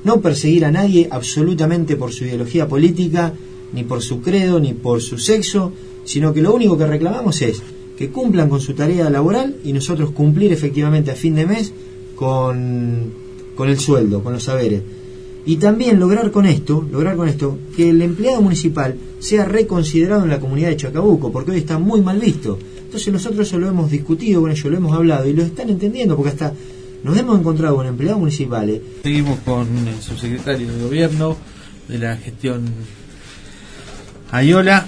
no 0.03 0.21
perseguir 0.21 0.65
a 0.65 0.71
nadie 0.71 1.07
absolutamente 1.11 1.95
por 1.95 2.11
su 2.11 2.25
ideología 2.25 2.67
política, 2.67 3.33
ni 3.73 3.83
por 3.83 4.01
su 4.01 4.21
credo, 4.21 4.59
ni 4.59 4.73
por 4.73 5.01
su 5.01 5.17
sexo, 5.17 5.71
sino 6.05 6.33
que 6.33 6.41
lo 6.41 6.53
único 6.53 6.77
que 6.77 6.87
reclamamos 6.87 7.41
es 7.41 7.61
que 7.97 8.09
cumplan 8.09 8.49
con 8.49 8.59
su 8.59 8.73
tarea 8.73 9.09
laboral 9.09 9.57
y 9.63 9.73
nosotros 9.73 10.11
cumplir 10.11 10.51
efectivamente 10.51 11.11
a 11.11 11.15
fin 11.15 11.35
de 11.35 11.45
mes 11.45 11.71
con, 12.15 13.11
con 13.55 13.69
el 13.69 13.79
sueldo, 13.79 14.23
con 14.23 14.33
los 14.33 14.43
saberes. 14.43 14.81
Y 15.45 15.57
también 15.57 15.99
lograr 15.99 16.31
con 16.31 16.45
esto, 16.45 16.85
lograr 16.89 17.17
con 17.17 17.27
esto, 17.27 17.57
que 17.75 17.89
el 17.89 18.01
empleado 18.01 18.41
municipal 18.41 18.95
sea 19.19 19.45
reconsiderado 19.45 20.23
en 20.23 20.29
la 20.29 20.39
comunidad 20.39 20.69
de 20.69 20.77
Chacabuco, 20.77 21.31
porque 21.31 21.51
hoy 21.51 21.57
está 21.57 21.77
muy 21.79 22.01
mal 22.01 22.19
visto. 22.19 22.57
Entonces 22.77 23.11
nosotros 23.11 23.47
eso 23.47 23.59
lo 23.59 23.67
hemos 23.67 23.91
discutido 23.91 24.41
con 24.41 24.51
ellos, 24.51 24.65
lo 24.65 24.77
hemos 24.77 24.93
hablado 24.93 25.27
y 25.27 25.33
lo 25.33 25.43
están 25.43 25.69
entendiendo, 25.69 26.15
porque 26.15 26.29
hasta 26.29 26.53
nos 27.03 27.17
hemos 27.17 27.39
encontrado 27.39 27.75
con 27.75 27.85
empleados 27.85 28.19
municipales. 28.19 28.81
Seguimos 29.03 29.39
con 29.39 29.67
el 29.87 30.01
subsecretario 30.01 30.71
de 30.71 30.83
gobierno 30.83 31.35
de 31.87 31.99
la 31.99 32.15
gestión 32.17 32.65
Ayola, 34.31 34.87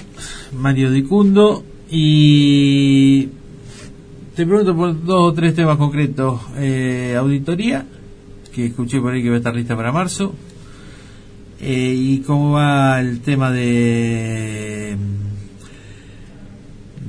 Mario 0.58 0.92
Dicundo, 0.92 1.64
y 1.90 3.28
te 4.36 4.46
pregunto 4.46 4.76
por 4.76 5.06
dos 5.06 5.32
o 5.32 5.34
tres 5.34 5.54
temas 5.54 5.78
concretos. 5.78 6.42
Eh, 6.58 7.16
auditoría, 7.18 7.86
que 8.54 8.68
escuché 8.68 9.00
por 9.00 9.14
ahí 9.14 9.22
que 9.22 9.30
va 9.30 9.36
a 9.36 9.40
estar 9.40 9.56
lista 9.56 9.76
para 9.76 9.92
marzo. 9.92 10.34
Eh, 11.60 11.94
¿Y 11.96 12.20
cómo 12.20 12.52
va 12.54 13.00
el 13.00 13.22
tema 13.22 13.52
de 13.52 14.98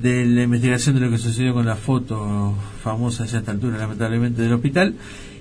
de 0.06 0.24
la 0.24 0.42
investigación 0.44 0.94
de 0.94 1.00
lo 1.00 1.10
que 1.10 1.18
sucedió 1.18 1.52
con 1.52 1.66
la 1.66 1.74
foto 1.74 2.54
famosa 2.82 3.24
a 3.24 3.26
esta 3.26 3.50
altura, 3.50 3.76
lamentablemente, 3.78 4.42
del 4.42 4.52
hospital? 4.52 4.94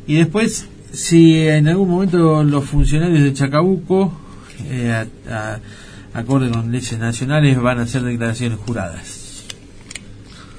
Y 0.07 0.15
después, 0.15 0.65
si 0.91 1.47
en 1.47 1.67
algún 1.67 1.89
momento 1.89 2.43
los 2.43 2.65
funcionarios 2.65 3.21
de 3.21 3.33
Chacabuco, 3.33 4.11
eh, 4.65 5.05
acorde 6.13 6.49
con 6.49 6.71
leyes 6.71 6.97
nacionales, 6.97 7.61
van 7.61 7.79
a 7.79 7.83
hacer 7.83 8.01
declaraciones 8.01 8.57
juradas. 8.59 9.43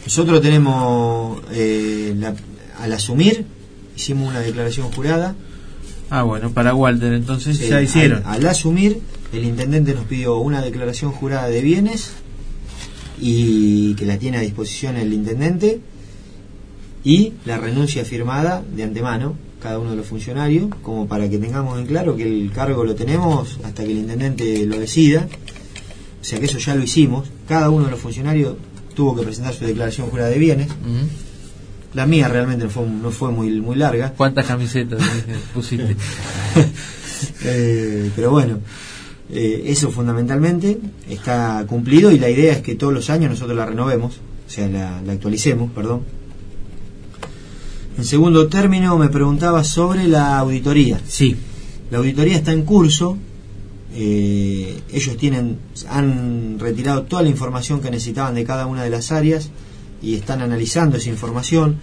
Nosotros 0.05 0.41
tenemos, 0.41 1.43
eh, 1.51 2.15
al 2.79 2.93
asumir, 2.93 3.45
hicimos 3.97 4.29
una 4.29 4.41
declaración 4.41 4.93
jurada. 4.93 5.35
Ah, 6.11 6.23
bueno, 6.23 6.53
para 6.53 6.75
Walter, 6.75 7.13
entonces 7.13 7.59
ya 7.59 7.83
hicieron. 7.83 8.23
Al, 8.25 8.47
asumir, 8.47 9.01
el 9.33 9.45
intendente 9.45 9.95
nos 9.95 10.05
pidió 10.05 10.39
una 10.39 10.63
declaración 10.63 11.11
jurada 11.11 11.49
de 11.49 11.61
bienes 11.61 12.13
y 13.21 13.95
que 13.95 14.07
la 14.07 14.19
tiene 14.19 14.39
a 14.39 14.41
disposición 14.41 14.97
el 14.97 15.13
intendente 15.13 15.81
y 17.05 17.33
la 17.45 17.59
renuncia 17.59 18.05
firmada 18.05 18.63
de 18.75 18.83
antemano 18.83 19.35
cada 19.61 19.79
uno 19.79 19.91
de 19.91 19.97
los 19.97 20.07
funcionarios 20.07 20.69
como 20.83 21.07
para 21.07 21.29
que 21.29 21.39
tengamos 21.39 21.79
en 21.79 21.87
claro 21.87 22.17
que 22.17 22.25
el 22.25 22.51
cargo 22.53 22.85
lo 22.85 22.95
tenemos 22.95 23.59
hasta 23.65 23.85
que 23.85 23.93
el 23.93 23.99
intendente 23.99 24.67
lo 24.67 24.79
decida 24.79 25.29
o 26.21 26.25
sea 26.25 26.39
que 26.39 26.47
eso 26.47 26.59
ya 26.59 26.75
lo 26.75 26.83
hicimos 26.83 27.29
cada 27.49 27.71
uno 27.71 27.87
de 27.87 27.91
los 27.93 28.01
funcionarios 28.01 28.57
tuvo 28.97 29.15
que 29.15 29.23
presentar 29.23 29.55
su 29.55 29.65
declaración 29.65 30.09
jurada 30.09 30.31
de 30.31 30.39
bienes. 30.39 30.69
La 31.95 32.07
mía 32.07 32.27
realmente 32.27 32.65
no 32.65 32.71
fue, 32.71 32.87
no 32.87 33.11
fue 33.13 33.31
muy, 33.31 33.61
muy 33.61 33.77
larga. 33.77 34.13
¿Cuántas 34.17 34.47
camisetas 34.47 35.01
pusiste? 35.55 35.95
Eh, 37.45 38.11
pero 38.15 38.31
bueno, 38.31 38.59
eh, 39.31 39.65
eso 39.67 39.91
fundamentalmente 39.91 40.79
está 41.09 41.65
cumplido 41.69 42.11
y 42.11 42.19
la 42.19 42.31
idea 42.31 42.53
es 42.53 42.63
que 42.63 42.75
todos 42.75 42.93
los 42.93 43.11
años 43.11 43.31
nosotros 43.31 43.57
la 43.57 43.67
renovemos, 43.67 44.17
o 44.47 44.51
sea, 44.51 44.69
la, 44.69 45.03
la 45.03 45.13
actualicemos, 45.13 45.71
perdón. 45.73 46.03
En 47.99 48.05
segundo 48.05 48.49
término, 48.49 48.99
me 48.99 49.09
preguntaba 49.09 49.65
sobre 49.65 50.07
la 50.07 50.39
auditoría. 50.39 51.01
Sí. 51.07 51.35
La 51.91 51.99
auditoría 51.99 52.37
está 52.37 52.53
en 52.53 52.63
curso, 52.63 53.17
eh, 53.95 54.79
ellos 54.93 55.17
tienen, 55.17 55.59
han 55.89 56.59
retirado 56.59 57.05
toda 57.05 57.23
la 57.23 57.31
información 57.31 57.81
que 57.81 57.91
necesitaban 57.91 58.35
de 58.35 58.45
cada 58.45 58.67
una 58.67 58.85
de 58.85 58.91
las 58.91 59.11
áreas 59.11 59.51
y 60.03 60.15
están 60.15 60.43
analizando 60.43 60.99
esa 60.99 61.09
información. 61.09 61.77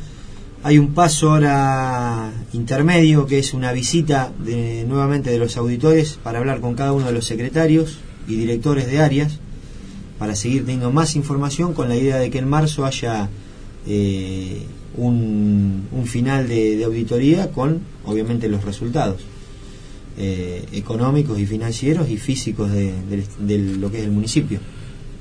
Hay 0.63 0.77
un 0.77 0.93
paso 0.93 1.32
ahora 1.32 2.32
intermedio 2.53 3.25
que 3.25 3.39
es 3.39 3.54
una 3.54 3.73
visita 3.73 4.32
de, 4.39 4.86
nuevamente 4.88 5.30
de 5.30 5.38
los 5.38 5.58
auditores 5.58 6.17
para 6.23 6.39
hablar 6.39 6.62
con 6.62 6.76
cada 6.76 6.93
uno 6.93 7.08
de 7.08 7.12
los 7.12 7.26
secretarios 7.26 7.99
y 8.28 8.36
directores 8.36 8.88
de 8.88 8.99
áreas 8.99 9.39
para 10.17 10.36
seguir 10.36 10.62
teniendo 10.62 10.91
más 10.91 11.15
información 11.15 11.73
con 11.73 11.89
la 11.89 11.97
idea 11.97 12.17
de 12.17 12.30
que 12.30 12.39
en 12.39 12.47
marzo 12.47 12.86
haya 12.86 13.30
eh, 13.86 14.63
un, 14.95 15.89
final 16.06 16.47
de 16.47 16.82
auditoría 16.84 17.52
con 17.52 17.82
obviamente 18.06 18.47
los 18.47 18.63
resultados. 18.63 19.21
Eh, 20.15 20.63
económicos 20.73 21.39
y 21.39 21.47
financieros 21.47 22.08
y 22.08 22.17
físicos 22.17 22.71
de, 22.71 22.93
lo 23.80 23.89
que 23.89 23.97
es 23.97 24.04
el 24.04 24.12
municipio. 24.12 24.60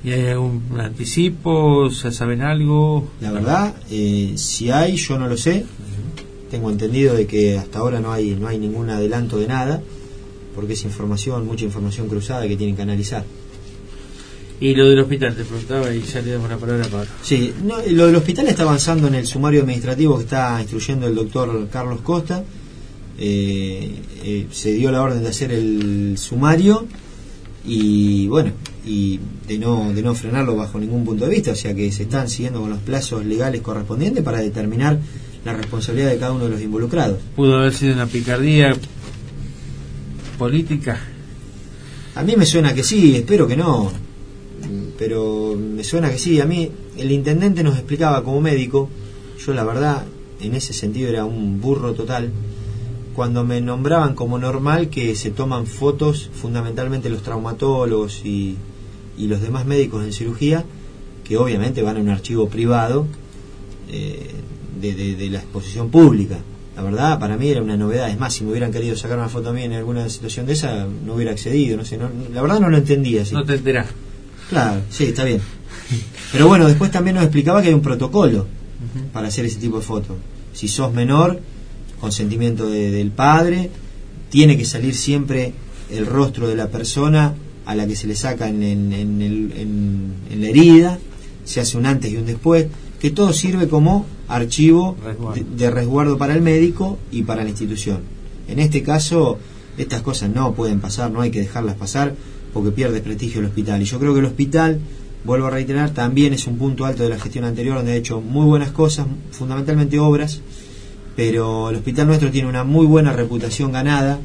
¿Y 0.04 0.10
hay 0.10 0.26
algún 0.28 0.62
anticipo? 0.78 1.90
¿Se 1.90 2.10
saben 2.10 2.42
algo? 2.42 3.08
La 3.20 3.30
verdad, 3.30 3.74
eh, 3.90 4.32
si 4.36 4.70
hay, 4.70 4.96
yo 4.96 5.18
no 5.18 5.28
lo 5.28 5.36
sé. 5.36 5.64
Tengo 6.50 6.70
entendido 6.70 7.14
de 7.14 7.26
que 7.26 7.56
hasta 7.56 7.78
ahora 7.78 8.00
no 8.00 8.12
hay, 8.12 8.34
no 8.34 8.48
hay 8.48 8.58
ningún 8.58 8.90
adelanto 8.90 9.38
de 9.38 9.46
nada, 9.46 9.82
porque 10.54 10.74
es 10.74 10.84
información, 10.84 11.46
mucha 11.46 11.64
información 11.64 12.08
cruzada 12.08 12.46
que 12.46 12.56
tienen 12.56 12.76
que 12.76 12.82
analizar. 12.82 13.24
Y 14.60 14.74
lo 14.74 14.88
del 14.88 15.00
hospital, 15.00 15.34
te 15.34 15.44
preguntaba 15.44 15.94
y 15.94 16.02
ya 16.02 16.20
le 16.20 16.32
damos 16.32 16.50
la 16.50 16.56
palabra 16.56 16.86
para. 16.88 17.06
Sí, 17.22 17.52
lo 17.90 18.06
del 18.06 18.16
hospital 18.16 18.48
está 18.48 18.62
avanzando 18.64 19.08
en 19.08 19.14
el 19.14 19.26
sumario 19.26 19.62
administrativo 19.62 20.16
que 20.18 20.24
está 20.24 20.60
instruyendo 20.60 21.06
el 21.06 21.14
doctor 21.14 21.68
Carlos 21.70 22.00
Costa 22.02 22.44
eh, 23.18 24.02
eh, 24.24 24.46
se 24.50 24.72
dio 24.72 24.90
la 24.90 25.02
orden 25.02 25.22
de 25.22 25.28
hacer 25.28 25.52
el 25.52 26.16
sumario 26.16 26.86
y 27.64 28.26
bueno, 28.28 28.52
y 28.84 29.20
de 29.46 29.58
no, 29.58 29.92
de 29.92 30.02
no 30.02 30.14
frenarlo 30.14 30.56
bajo 30.56 30.78
ningún 30.78 31.04
punto 31.04 31.24
de 31.24 31.30
vista, 31.30 31.52
o 31.52 31.56
sea 31.56 31.74
que 31.74 31.90
se 31.92 32.04
están 32.04 32.28
siguiendo 32.28 32.60
con 32.60 32.70
los 32.70 32.80
plazos 32.80 33.24
legales 33.24 33.60
correspondientes 33.60 34.24
para 34.24 34.40
determinar 34.40 34.98
la 35.44 35.54
responsabilidad 35.54 36.10
de 36.10 36.18
cada 36.18 36.32
uno 36.32 36.44
de 36.44 36.50
los 36.50 36.60
involucrados. 36.60 37.18
¿Pudo 37.36 37.58
haber 37.58 37.74
sido 37.74 37.94
una 37.94 38.06
picardía 38.06 38.74
política? 40.38 41.00
A 42.14 42.22
mí 42.22 42.34
me 42.36 42.46
suena 42.46 42.74
que 42.74 42.82
sí, 42.82 43.16
espero 43.16 43.46
que 43.46 43.56
no, 43.56 43.92
pero 44.98 45.56
me 45.56 45.84
suena 45.84 46.10
que 46.10 46.18
sí. 46.18 46.40
A 46.40 46.46
mí 46.46 46.70
el 46.96 47.10
intendente 47.10 47.62
nos 47.62 47.74
explicaba 47.76 48.22
como 48.22 48.40
médico, 48.40 48.88
yo 49.44 49.54
la 49.54 49.64
verdad 49.64 50.04
en 50.40 50.54
ese 50.54 50.72
sentido 50.72 51.08
era 51.08 51.24
un 51.24 51.60
burro 51.60 51.94
total, 51.94 52.30
cuando 53.14 53.44
me 53.44 53.60
nombraban 53.60 54.14
como 54.14 54.38
normal 54.38 54.88
que 54.88 55.14
se 55.14 55.30
toman 55.30 55.66
fotos, 55.66 56.30
fundamentalmente 56.32 57.10
los 57.10 57.22
traumatólogos 57.22 58.24
y, 58.24 58.56
los 59.18 59.40
demás 59.40 59.66
médicos 59.66 60.04
en 60.04 60.12
cirugía, 60.12 60.64
que 61.24 61.36
obviamente 61.36 61.82
van 61.82 61.96
a 61.96 62.00
un 62.00 62.08
archivo 62.08 62.48
privado 62.48 63.06
eh, 63.90 64.30
de, 64.80 65.30
la 65.30 65.38
exposición 65.38 65.90
pública. 65.90 66.38
La 66.76 66.82
verdad, 66.82 67.18
para 67.18 67.36
mí 67.36 67.48
era 67.48 67.62
una 67.62 67.76
novedad. 67.76 68.08
Es 68.08 68.18
más, 68.18 68.32
si 68.32 68.44
me 68.44 68.50
hubieran 68.50 68.72
querido 68.72 68.96
sacar 68.96 69.18
una 69.18 69.28
foto 69.28 69.50
a 69.50 69.52
mí 69.52 69.62
en 69.62 69.74
alguna 69.74 70.08
situación 70.08 70.46
de 70.46 70.54
esa, 70.54 70.86
no 70.86 71.14
hubiera 71.14 71.32
accedido. 71.32 71.76
No 71.76 71.84
sé, 71.84 71.98
la 72.32 72.40
verdad 72.42 72.60
no 72.60 72.70
lo 72.70 72.78
entendía. 72.78 73.22
No 73.32 73.44
te 73.44 73.54
enterás. 73.54 73.88
Claro, 74.48 74.80
sí, 74.90 75.04
está 75.04 75.24
bien. 75.24 75.40
Pero 76.32 76.48
bueno, 76.48 76.66
después 76.66 76.90
también 76.90 77.16
nos 77.16 77.24
explicaba 77.24 77.62
que 77.62 77.68
hay 77.68 77.74
un 77.74 77.82
protocolo 77.82 78.46
para 79.12 79.28
hacer 79.28 79.44
ese 79.44 79.58
tipo 79.58 79.76
de 79.76 79.82
fotos. 79.82 80.16
Si 80.52 80.68
sos 80.68 80.92
menor, 80.92 81.40
consentimiento 82.00 82.68
del 82.68 83.10
padre, 83.10 83.70
tiene 84.30 84.56
que 84.56 84.64
salir 84.64 84.94
siempre 84.94 85.52
el 85.90 86.06
rostro 86.06 86.48
de 86.48 86.56
la 86.56 86.68
persona 86.68 87.34
a 87.64 87.74
la 87.74 87.86
que 87.86 87.96
se 87.96 88.06
le 88.06 88.14
saca 88.14 88.48
en, 88.48 88.62
en, 88.62 90.40
la 90.40 90.48
herida, 90.48 90.98
se 91.44 91.60
hace 91.60 91.76
un 91.76 91.86
antes 91.86 92.12
y 92.12 92.16
un 92.16 92.26
después, 92.26 92.66
que 93.00 93.10
todo 93.10 93.32
sirve 93.32 93.68
como 93.68 94.06
archivo 94.28 94.96
De, 95.56 95.70
resguardo 95.70 96.16
para 96.16 96.34
el 96.34 96.42
médico 96.42 96.98
y 97.10 97.22
para 97.22 97.42
la 97.42 97.50
institución. 97.50 98.00
En 98.48 98.58
este 98.58 98.82
caso, 98.82 99.38
estas 99.76 100.02
cosas 100.02 100.30
no 100.30 100.54
pueden 100.54 100.80
pasar, 100.80 101.10
no 101.10 101.20
hay 101.20 101.30
que 101.30 101.40
dejarlas 101.40 101.76
pasar 101.76 102.14
porque 102.52 102.70
pierde 102.70 103.00
prestigio 103.00 103.40
el 103.40 103.46
hospital. 103.46 103.82
Y 103.82 103.84
yo 103.84 103.98
creo 103.98 104.12
que 104.12 104.20
el 104.20 104.26
hospital, 104.26 104.80
vuelvo 105.24 105.46
a 105.46 105.50
reiterar, 105.50 105.90
también 105.90 106.32
es 106.32 106.46
un 106.46 106.58
punto 106.58 106.84
alto 106.84 107.02
de 107.02 107.08
la 107.08 107.18
gestión 107.18 107.44
anterior 107.44 107.76
donde 107.76 107.92
ha 107.92 107.96
hecho 107.96 108.20
muy 108.20 108.46
buenas 108.46 108.70
cosas, 108.70 109.06
fundamentalmente 109.30 109.98
obras, 109.98 110.40
pero 111.16 111.70
el 111.70 111.76
hospital 111.76 112.06
nuestro 112.06 112.30
tiene 112.30 112.48
una 112.48 112.64
muy 112.64 112.86
buena 112.86 113.12
reputación 113.12 113.72
ganada, 113.72 114.18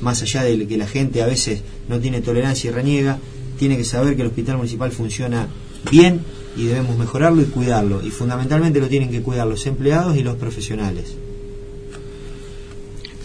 más 0.00 0.22
allá 0.22 0.42
de 0.42 0.66
que 0.66 0.76
la 0.76 0.86
gente 0.86 1.22
a 1.22 1.26
veces 1.26 1.62
no 1.88 2.00
tiene 2.00 2.20
tolerancia 2.20 2.70
y 2.70 2.72
reniega, 2.72 3.18
tiene 3.58 3.76
que 3.76 3.84
saber 3.84 4.16
que 4.16 4.22
el 4.22 4.28
hospital 4.28 4.56
municipal 4.56 4.90
funciona 4.92 5.48
bien 5.90 6.20
y 6.56 6.64
debemos 6.64 6.98
mejorarlo 6.98 7.42
y 7.42 7.46
cuidarlo, 7.46 8.04
y 8.04 8.10
fundamentalmente 8.10 8.80
lo 8.80 8.88
tienen 8.88 9.10
que 9.10 9.22
cuidar 9.22 9.46
los 9.46 9.66
empleados 9.66 10.16
y 10.16 10.22
los 10.22 10.36
profesionales. 10.36 11.16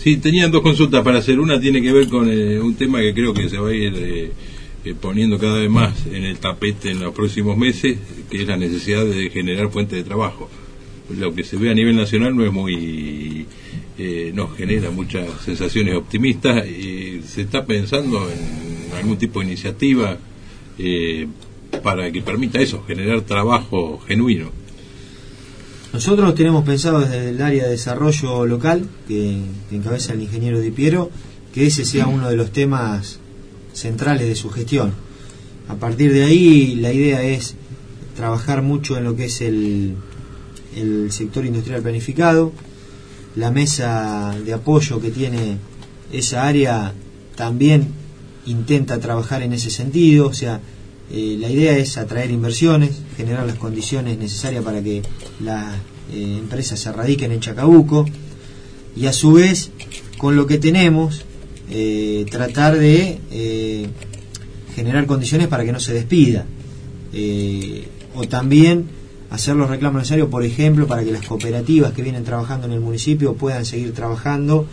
Sí, 0.01 0.17
tenían 0.17 0.49
dos 0.49 0.62
consultas 0.62 1.03
para 1.03 1.19
hacer. 1.19 1.39
Una 1.39 1.60
tiene 1.60 1.82
que 1.82 1.91
ver 1.91 2.08
con 2.08 2.29
eh, 2.32 2.60
un 2.60 2.75
tema 2.75 3.01
que 3.01 3.13
creo 3.13 3.34
que 3.34 3.49
se 3.49 3.58
va 3.58 3.69
a 3.69 3.73
ir 3.73 3.93
eh, 3.97 4.32
eh, 4.86 4.95
poniendo 4.99 5.38
cada 5.38 5.60
vez 5.60 5.69
más 5.69 6.05
en 6.05 6.23
el 6.23 6.38
tapete 6.38 6.91
en 6.91 7.01
los 7.01 7.13
próximos 7.13 7.58
meses, 7.58 7.97
que 8.29 8.41
es 8.41 8.47
la 8.47 8.55
necesidad 8.55 9.03
de 9.05 9.29
generar 9.29 9.69
fuentes 9.69 9.97
de 9.97 10.03
trabajo 10.05 10.49
lo 11.17 11.34
que 11.34 11.43
se 11.43 11.58
ve 11.58 11.69
a 11.69 11.73
nivel 11.73 11.95
nacional 11.95 12.36
no 12.36 12.45
es 12.45 12.51
muy 12.51 13.45
nos 14.33 14.55
genera 14.55 14.91
muchas 14.91 15.27
sensaciones 15.43 15.95
optimistas 15.95 16.65
y 16.65 17.21
se 17.27 17.41
está 17.41 17.65
pensando 17.65 18.29
en 18.29 18.95
algún 18.97 19.17
tipo 19.17 19.39
de 19.39 19.47
iniciativa 19.47 20.17
eh, 20.77 21.27
para 21.83 22.12
que 22.12 22.21
permita 22.21 22.59
eso, 22.59 22.83
generar 22.88 23.21
trabajo 23.21 23.99
genuino. 24.07 24.51
Nosotros 25.93 26.35
tenemos 26.35 26.63
pensado 26.63 27.01
desde 27.01 27.29
el 27.29 27.41
área 27.41 27.65
de 27.65 27.71
desarrollo 27.71 28.45
local, 28.45 28.88
que, 29.07 29.41
encabeza 29.71 30.13
el 30.13 30.21
ingeniero 30.21 30.59
Di 30.59 30.71
Piero, 30.71 31.09
que 31.53 31.67
ese 31.67 31.83
sea 31.83 32.07
uno 32.07 32.29
de 32.29 32.35
los 32.35 32.51
temas 32.51 33.19
centrales 33.73 34.27
de 34.27 34.35
su 34.35 34.49
gestión. 34.49 34.93
A 35.67 35.75
partir 35.75 36.13
de 36.13 36.23
ahí, 36.23 36.75
la 36.75 36.93
idea 36.93 37.23
es 37.23 37.55
trabajar 38.15 38.62
mucho 38.62 38.97
en 38.97 39.03
lo 39.03 39.15
que 39.15 39.25
es 39.25 39.41
el, 39.41 39.95
el 40.75 41.12
sector 41.12 41.45
industrial 41.45 41.81
planificado, 41.81 42.53
la 43.39 43.52
mesa 43.52 44.36
de 44.45 44.54
apoyo 44.54 44.99
que 44.99 45.12
tiene 45.12 45.58
esa 46.12 46.45
área 46.45 46.93
también 47.36 47.88
intenta 48.45 48.99
trabajar 48.99 49.41
en 49.43 49.54
ese 49.54 49.69
sentido, 49.69 50.28
o 50.28 50.34
sea, 50.34 50.60
eh, 51.10 51.38
la 51.39 51.49
idea 51.49 51.78
es 51.78 51.97
atraer 51.97 52.32
inversiones, 52.32 53.02
generar 53.15 53.45
las 53.45 53.56
condiciones 53.56 54.17
necesarias 54.17 54.62
para 54.63 54.84
que 54.84 55.04
las 55.39 55.73
eh, 56.12 56.38
empresas 56.38 56.80
se 56.80 56.91
radiquen 56.91 57.32
en 57.32 57.39
Chacabuco 57.39 58.06
y 58.95 59.06
a 59.06 59.13
su 59.13 59.32
vez, 59.34 59.71
con 60.17 60.36
lo 60.36 60.45
que 60.45 60.58
tenemos, 60.58 61.23
eh, 61.71 62.25
tratar 62.30 62.78
de 62.78 63.89
generar 64.75 65.06
condiciones 65.06 65.47
para 65.47 65.63
que 65.63 65.71
no 65.71 65.80
se 65.80 65.93
despida. 65.93 66.45
o 68.15 68.23
también 68.28 68.98
hacer 69.29 69.55
los 69.55 69.69
reclamos 69.69 69.99
necesarios, 69.99 70.29
por 70.29 70.43
ejemplo, 70.43 70.87
para 70.87 71.03
que 71.03 71.11
las 71.11 71.25
cooperativas 71.25 71.93
que 71.93 72.01
vienen 72.01 72.23
trabajando 72.23 72.67
en 72.67 72.73
el 72.73 72.79
municipio 72.79 73.35
puedan 73.35 73.65
seguir 73.65 73.93
trabajando 73.93 74.65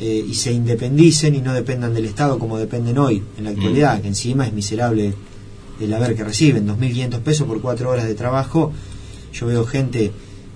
y 0.00 0.32
se 0.34 0.52
independicen 0.52 1.34
y 1.34 1.40
no 1.40 1.52
dependan 1.52 1.92
del 1.92 2.04
Estado 2.04 2.38
como 2.38 2.56
dependen 2.56 2.98
hoy, 2.98 3.20
en 3.36 3.44
la 3.44 3.50
actualidad, 3.50 3.98
mm. 3.98 4.02
que 4.02 4.08
encima 4.08 4.46
es 4.46 4.52
miserable 4.52 5.12
el 5.80 5.94
haber 5.94 6.14
que 6.14 6.24
reciben, 6.24 6.66
2.500 6.66 7.20
pesos 7.20 7.46
por 7.46 7.60
cuatro 7.60 7.90
horas 7.90 8.06
de 8.06 8.14
trabajo. 8.14 8.72
Yo 9.32 9.46
veo 9.46 9.64
gente 9.64 10.10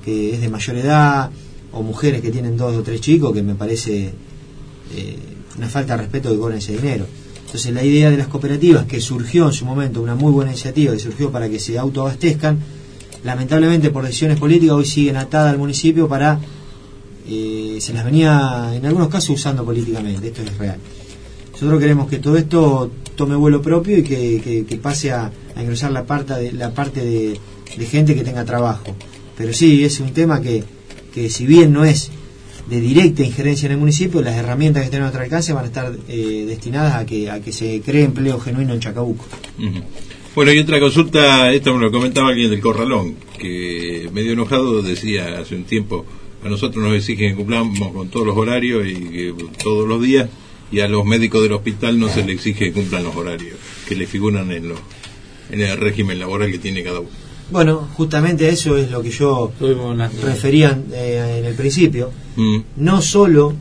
que 0.05 0.35
es 0.35 0.41
de 0.41 0.49
mayor 0.49 0.77
edad 0.77 1.31
o 1.73 1.83
mujeres 1.83 2.21
que 2.21 2.31
tienen 2.31 2.57
dos 2.57 2.77
o 2.77 2.83
tres 2.83 3.01
chicos 3.01 3.33
que 3.33 3.43
me 3.43 3.55
parece 3.55 4.13
eh, 4.95 5.19
una 5.57 5.69
falta 5.69 5.97
de 5.97 6.03
respeto 6.03 6.31
que 6.31 6.39
cobren 6.39 6.59
ese 6.59 6.73
dinero. 6.73 7.07
Entonces 7.45 7.73
la 7.73 7.85
idea 7.85 8.11
de 8.11 8.17
las 8.17 8.29
cooperativas, 8.29 8.87
que 8.87 9.01
surgió 9.01 9.47
en 9.47 9.53
su 9.53 9.65
momento, 9.65 10.01
una 10.01 10.15
muy 10.15 10.33
buena 10.33 10.51
iniciativa 10.51 10.93
que 10.93 10.99
surgió 10.99 11.31
para 11.31 11.49
que 11.49 11.59
se 11.59 11.79
autoabastezcan, 11.79 12.59
lamentablemente 13.25 13.91
por 13.91 14.05
decisiones 14.05 14.39
políticas 14.39 14.77
hoy 14.77 14.85
siguen 14.85 15.17
atadas 15.17 15.53
al 15.53 15.59
municipio 15.59 16.09
para... 16.09 16.41
Eh, 17.29 17.79
se 17.81 17.93
las 17.93 18.05
venía 18.05 18.73
en 18.75 18.85
algunos 18.85 19.09
casos 19.09 19.31
usando 19.31 19.65
políticamente, 19.65 20.27
esto 20.29 20.43
es 20.43 20.59
real. 20.59 20.79
Nosotros 21.53 21.79
queremos 21.79 22.09
que 22.09 22.19
todo 22.19 22.37
esto 22.37 22.91
tome 23.15 23.37
vuelo 23.37 23.63
propio 23.63 23.99
y 23.99 24.03
que, 24.03 24.79
pase 24.83 25.13
a, 25.13 25.31
a, 25.55 25.63
ingresar 25.63 25.93
la 25.93 26.05
parte 26.05 26.35
de, 26.35 26.53
la 26.53 26.75
parte 26.75 27.05
de, 27.05 27.39
gente 27.87 28.17
que 28.17 28.25
tenga 28.25 28.45
trabajo. 28.45 28.97
Pero 29.37 29.53
sí, 29.53 29.85
es 29.85 30.01
un 30.01 30.13
tema 30.13 30.41
que, 30.41 30.65
que 31.15 31.31
si 31.31 31.47
bien 31.47 31.73
no 31.73 31.85
es 31.85 32.11
de 32.69 32.81
directa 32.81 33.23
injerencia 33.23 33.67
en 33.67 33.73
el 33.73 33.79
municipio, 33.79 34.23
las 34.23 34.37
herramientas 34.37 34.83
que 34.83 34.91
tenemos 34.91 35.15
a 35.15 35.19
nuestro 35.19 35.25
alcance 35.25 35.53
van 35.53 35.65
a 35.65 35.69
estar 35.69 35.93
eh, 36.09 36.45
destinadas 36.47 36.95
a 36.95 37.07
que, 37.07 37.31
a 37.31 37.41
que 37.41 37.53
se 37.53 37.81
cree 37.81 38.05
empleo 38.05 38.41
genuino 38.41 38.75
en 38.75 38.81
Chacabuco. 38.81 39.25
Bueno, 40.35 40.51
y 40.53 40.61
otra 40.61 40.81
consulta, 40.81 41.53
esto 41.53 41.75
me 41.75 41.81
lo 41.81 41.93
comentaba 41.93 42.29
alguien 42.31 42.49
del 42.49 42.61
Corralón, 42.61 43.17
que 43.39 44.09
medio 44.15 44.33
enojado 44.33 44.81
decía 44.81 45.39
hace 45.39 45.55
un 45.55 45.65
tiempo, 45.65 46.07
a 46.43 46.49
nosotros 46.49 46.83
nos 46.83 46.95
exigen 46.95 47.33
que 47.33 47.37
cumplamos 47.37 47.93
con 47.93 48.09
todos 48.09 48.27
los 48.27 48.37
horarios 48.37 48.87
y 48.87 48.95
que 48.95 49.35
todos 49.63 49.87
los 49.87 50.01
días, 50.01 50.31
y 50.71 50.81
a 50.81 50.89
los 50.89 51.05
médicos 51.05 51.43
del 51.43 51.53
hospital 51.53 51.99
no 51.99 52.09
se 52.09 52.23
les 52.25 52.37
exige 52.37 52.67
que 52.67 52.73
cumplan 52.73 53.05
los 53.05 53.15
horarios 53.15 53.59
que 53.87 53.95
le 53.95 54.07
figuran 54.07 54.51
en, 54.53 54.73
el 55.51 55.77
régimen 55.77 56.19
laboral 56.19 56.51
que 56.51 56.59
tiene 56.59 56.83
cada 56.83 57.01
uno. 57.01 57.11
Bueno, 57.51 57.87
justamente 57.93 58.49
eso 58.49 58.79
es 58.79 58.91
lo 58.91 59.03
que 59.03 59.11
yo 59.11 59.53
refería 60.23 60.81
eh, 60.95 61.41
en 61.41 61.45
el 61.45 61.55
principio. 61.55 62.11
Mm. 62.37 62.61
No 62.77 63.03
solo 63.03 63.53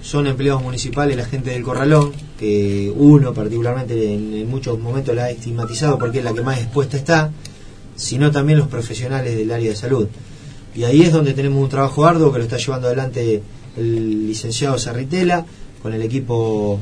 son 0.00 0.26
empleados 0.26 0.62
municipales 0.62 1.18
la 1.18 1.26
gente 1.26 1.50
del 1.50 1.62
Corralón, 1.62 2.12
que 2.38 2.92
uno 2.96 3.32
particularmente 3.32 4.14
en, 4.14 4.48
muchos 4.48 4.78
momentos 4.78 5.14
la 5.14 5.24
ha 5.24 5.30
estigmatizado 5.30 5.98
porque 5.98 6.18
es 6.18 6.24
la 6.24 6.32
que 6.32 6.42
más 6.42 6.58
expuesta 6.58 6.96
está, 6.96 7.30
sino 7.96 8.30
también 8.30 8.58
los 8.58 8.68
profesionales 8.68 9.36
del 9.36 9.50
área 9.50 9.70
de 9.70 9.76
salud. 9.76 10.08
Y 10.74 10.84
ahí 10.84 11.02
es 11.02 11.12
donde 11.12 11.34
tenemos 11.34 11.62
un 11.62 11.68
trabajo 11.68 12.04
arduo 12.04 12.32
que 12.32 12.38
lo 12.38 12.44
está 12.44 12.56
llevando 12.56 12.88
adelante 12.88 13.42
el 13.76 14.26
licenciado 14.26 14.78
Sarritela, 14.78 15.46
con 15.82 15.92
el 15.92 16.02
equipo 16.02 16.80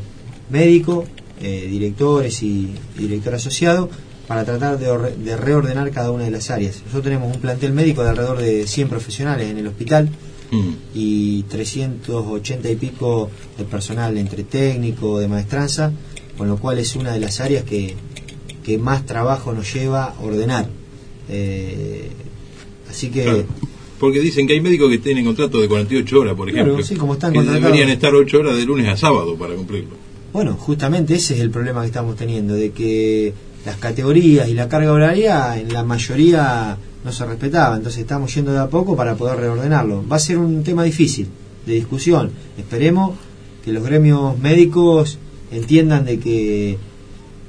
médico, 0.50 1.04
eh, 1.40 1.66
directores 1.68 2.42
y, 2.42 2.72
director 2.96 3.34
asociado, 3.34 3.90
para 4.26 4.44
tratar 4.44 4.78
de, 4.78 5.36
reordenar 5.36 5.90
cada 5.90 6.10
una 6.10 6.24
de 6.24 6.30
las 6.30 6.50
áreas. 6.50 6.76
Nosotros 6.76 7.02
tenemos 7.02 7.34
un 7.34 7.40
plantel 7.40 7.72
médico 7.72 8.02
de 8.02 8.10
alrededor 8.10 8.38
de 8.38 8.66
100 8.66 8.88
profesionales 8.88 9.50
en 9.50 9.58
el 9.58 9.66
hospital 9.66 10.08
mm. 10.52 10.72
y 10.94 11.42
380 11.44 12.70
y 12.70 12.76
pico 12.76 13.30
de 13.58 13.64
personal 13.64 14.16
entre 14.16 14.44
técnico, 14.44 15.18
de 15.18 15.26
maestranza, 15.26 15.92
con 16.36 16.48
lo 16.48 16.56
cual 16.58 16.78
es 16.78 16.94
una 16.94 17.12
de 17.12 17.20
las 17.20 17.40
áreas 17.40 17.64
que, 17.64 17.96
más 18.78 19.04
trabajo 19.04 19.52
nos 19.52 19.72
lleva 19.74 20.04
a 20.04 20.20
ordenar. 20.20 20.68
Eh, 21.28 22.08
así 22.88 23.08
que... 23.08 23.44
Porque 23.98 24.20
dicen 24.20 24.46
que 24.46 24.54
hay 24.54 24.60
médicos 24.60 24.90
que 24.90 24.98
tienen 24.98 25.24
contrato 25.24 25.60
de 25.60 25.68
48 25.68 26.20
horas, 26.20 26.34
por 26.34 26.48
ejemplo. 26.48 26.82
sí, 26.82 26.96
como 26.96 27.14
están 27.14 27.32
que 27.32 27.42
deberían 27.42 27.88
estar 27.88 28.14
8 28.14 28.38
horas 28.38 28.56
de 28.56 28.64
lunes 28.64 28.88
a 28.88 28.96
sábado 28.96 29.36
para 29.36 29.54
cumplirlo. 29.54 29.96
Bueno, 30.32 30.54
justamente 30.54 31.14
ese 31.14 31.34
es 31.34 31.40
el 31.40 31.50
problema 31.50 31.82
que 31.82 31.88
estamos 31.88 32.16
teniendo, 32.16 32.54
de 32.54 32.70
que 32.70 33.32
las 33.64 33.76
categorías 33.76 34.48
y 34.48 34.54
la 34.54 34.68
carga 34.68 34.92
horaria 34.92 35.58
en 35.58 35.72
la 35.72 35.84
mayoría 35.84 36.76
no 37.04 37.12
se 37.12 37.26
respetaba, 37.26 37.76
entonces 37.76 38.00
estamos 38.00 38.34
yendo 38.34 38.52
de 38.52 38.58
a 38.58 38.68
poco 38.68 38.96
para 38.96 39.14
poder 39.14 39.38
reordenarlo. 39.38 40.04
Va 40.06 40.16
a 40.16 40.20
ser 40.20 40.38
un 40.38 40.62
tema 40.62 40.84
difícil 40.84 41.28
de 41.66 41.74
discusión. 41.74 42.30
Esperemos 42.56 43.16
que 43.64 43.72
los 43.72 43.84
gremios 43.84 44.38
médicos 44.38 45.18
entiendan 45.50 46.04
de 46.04 46.18
que 46.18 46.78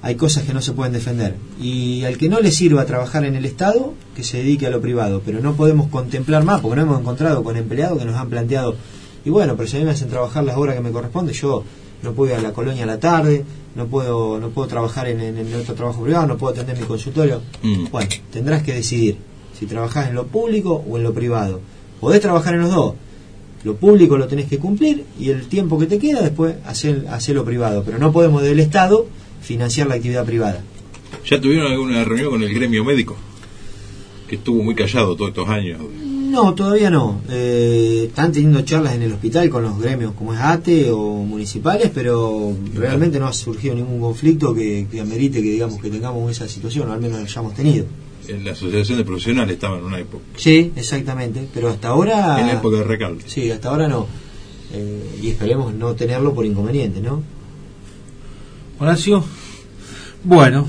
hay 0.01 0.15
cosas 0.15 0.43
que 0.43 0.53
no 0.53 0.61
se 0.61 0.73
pueden 0.73 0.93
defender. 0.93 1.35
Y 1.61 2.03
al 2.03 2.17
que 2.17 2.29
no 2.29 2.39
le 2.39 2.51
sirva 2.51 2.85
trabajar 2.85 3.25
en 3.25 3.35
el 3.35 3.45
Estado, 3.45 3.93
que 4.15 4.23
se 4.23 4.37
dedique 4.37 4.67
a 4.67 4.69
lo 4.69 4.81
privado. 4.81 5.21
Pero 5.25 5.39
no 5.39 5.55
podemos 5.55 5.87
contemplar 5.87 6.43
más, 6.43 6.59
porque 6.59 6.75
no 6.75 6.81
hemos 6.83 6.99
encontrado 6.99 7.43
con 7.43 7.55
empleados 7.55 7.99
que 7.99 8.05
nos 8.05 8.15
han 8.15 8.29
planteado, 8.29 8.75
y 9.25 9.29
bueno, 9.29 9.55
pero 9.55 9.69
si 9.69 9.77
a 9.77 9.79
mí 9.79 9.85
me 9.85 9.91
hacen 9.91 10.09
trabajar 10.09 10.43
las 10.43 10.57
horas 10.57 10.75
que 10.75 10.81
me 10.81 10.91
corresponde, 10.91 11.33
yo 11.33 11.63
no 12.01 12.11
puedo 12.11 12.33
ir 12.33 12.39
a 12.39 12.41
la 12.41 12.51
colonia 12.51 12.83
a 12.83 12.87
la 12.87 12.99
tarde, 12.99 13.45
no 13.75 13.87
puedo, 13.87 14.39
no 14.39 14.49
puedo 14.49 14.67
trabajar 14.67 15.07
en, 15.07 15.21
en, 15.21 15.53
otro 15.55 15.73
trabajo 15.75 16.03
privado, 16.03 16.27
no 16.27 16.37
puedo 16.37 16.53
atender 16.53 16.77
mi 16.77 16.85
consultorio. 16.85 17.41
Mm. 17.61 17.85
Bueno, 17.89 18.09
tendrás 18.31 18.63
que 18.63 18.73
decidir 18.73 19.17
si 19.57 19.65
trabajás 19.65 20.09
en 20.09 20.15
lo 20.15 20.27
público 20.27 20.83
o 20.87 20.97
en 20.97 21.03
lo 21.03 21.13
privado. 21.13 21.61
Podés 21.99 22.21
trabajar 22.21 22.55
en 22.55 22.61
los 22.61 22.71
dos. 22.71 22.95
Lo 23.63 23.75
público 23.75 24.17
lo 24.17 24.27
tenés 24.27 24.47
que 24.47 24.57
cumplir 24.57 25.05
y 25.17 25.29
el 25.29 25.47
tiempo 25.47 25.79
que 25.79 25.85
te 25.85 25.97
queda 25.97 26.21
después 26.21 26.55
hacer, 26.65 27.05
hacer 27.09 27.35
lo 27.35 27.45
privado. 27.45 27.83
Pero 27.85 27.97
no 27.97 28.11
podemos 28.11 28.41
del 28.43 28.59
Estado 28.59 29.07
financiar 29.41 29.87
la 29.87 29.95
actividad 29.95 30.25
privada. 30.25 30.61
¿Ya 31.25 31.39
tuvieron 31.39 31.71
alguna 31.71 32.03
reunión 32.03 32.31
con 32.31 32.43
el 32.43 32.53
gremio 32.53 32.83
médico? 32.83 33.15
Que 34.27 34.35
estuvo 34.35 34.61
muy 34.63 34.75
callado 34.75 35.15
todos 35.15 35.29
estos 35.29 35.47
años. 35.47 35.79
No, 36.33 36.55
todavía 36.55 36.89
no. 36.89 37.21
Eh, 37.29 38.05
están 38.07 38.31
teniendo 38.31 38.61
charlas 38.63 38.95
en 38.95 39.03
el 39.03 39.13
hospital 39.13 39.49
con 39.49 39.63
los 39.63 39.79
gremios 39.79 40.13
como 40.13 40.33
es 40.33 40.39
ATE 40.41 40.91
o 40.91 41.17
municipales, 41.23 41.91
pero 41.93 42.53
realmente 42.73 43.19
no 43.19 43.27
ha 43.27 43.33
surgido 43.33 43.75
ningún 43.75 44.01
conflicto 44.01 44.53
que, 44.53 44.87
que 44.91 44.99
amerite 44.99 45.43
que 45.43 45.51
digamos 45.51 45.79
que 45.79 45.91
tengamos 45.91 46.31
esa 46.31 46.47
situación, 46.47 46.89
o 46.89 46.93
al 46.93 46.99
menos 46.99 47.19
la 47.19 47.25
hayamos 47.25 47.53
tenido. 47.53 47.85
En 48.27 48.45
la 48.45 48.51
asociación 48.51 48.97
de 48.97 49.03
profesionales 49.03 49.55
estaba 49.55 49.77
en 49.77 49.83
una 49.83 49.99
época. 49.99 50.23
Sí, 50.37 50.71
exactamente, 50.75 51.47
pero 51.53 51.69
hasta 51.69 51.89
ahora... 51.89 52.39
En 52.39 52.47
la 52.47 52.53
época 52.53 52.77
de 52.77 52.83
recalde. 52.83 53.23
Sí, 53.27 53.51
hasta 53.51 53.69
ahora 53.69 53.87
no. 53.87 54.07
Eh, 54.73 55.19
y 55.21 55.29
esperemos 55.29 55.73
no 55.73 55.93
tenerlo 55.93 56.33
por 56.33 56.45
inconveniente, 56.45 57.01
¿no? 57.01 57.21
Horacio. 58.79 59.23
Bueno, 60.23 60.67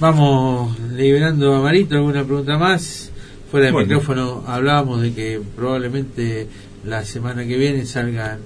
vamos 0.00 0.78
liberando 0.92 1.54
a 1.54 1.60
Marito. 1.60 1.96
¿Alguna 1.96 2.24
pregunta 2.24 2.56
más? 2.56 3.10
Fuera 3.50 3.66
del 3.66 3.74
micrófono 3.74 4.42
hablábamos 4.46 5.02
de 5.02 5.12
que 5.12 5.40
probablemente 5.54 6.48
la 6.84 7.04
semana 7.04 7.46
que 7.46 7.56
viene 7.56 7.84
salgan 7.84 8.38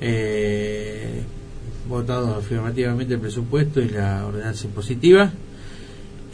eh, 0.00 1.22
votados 1.88 2.36
afirmativamente 2.36 3.14
el 3.14 3.20
presupuesto 3.20 3.80
y 3.80 3.88
la 3.88 4.26
ordenanza 4.26 4.66
impositiva. 4.66 5.32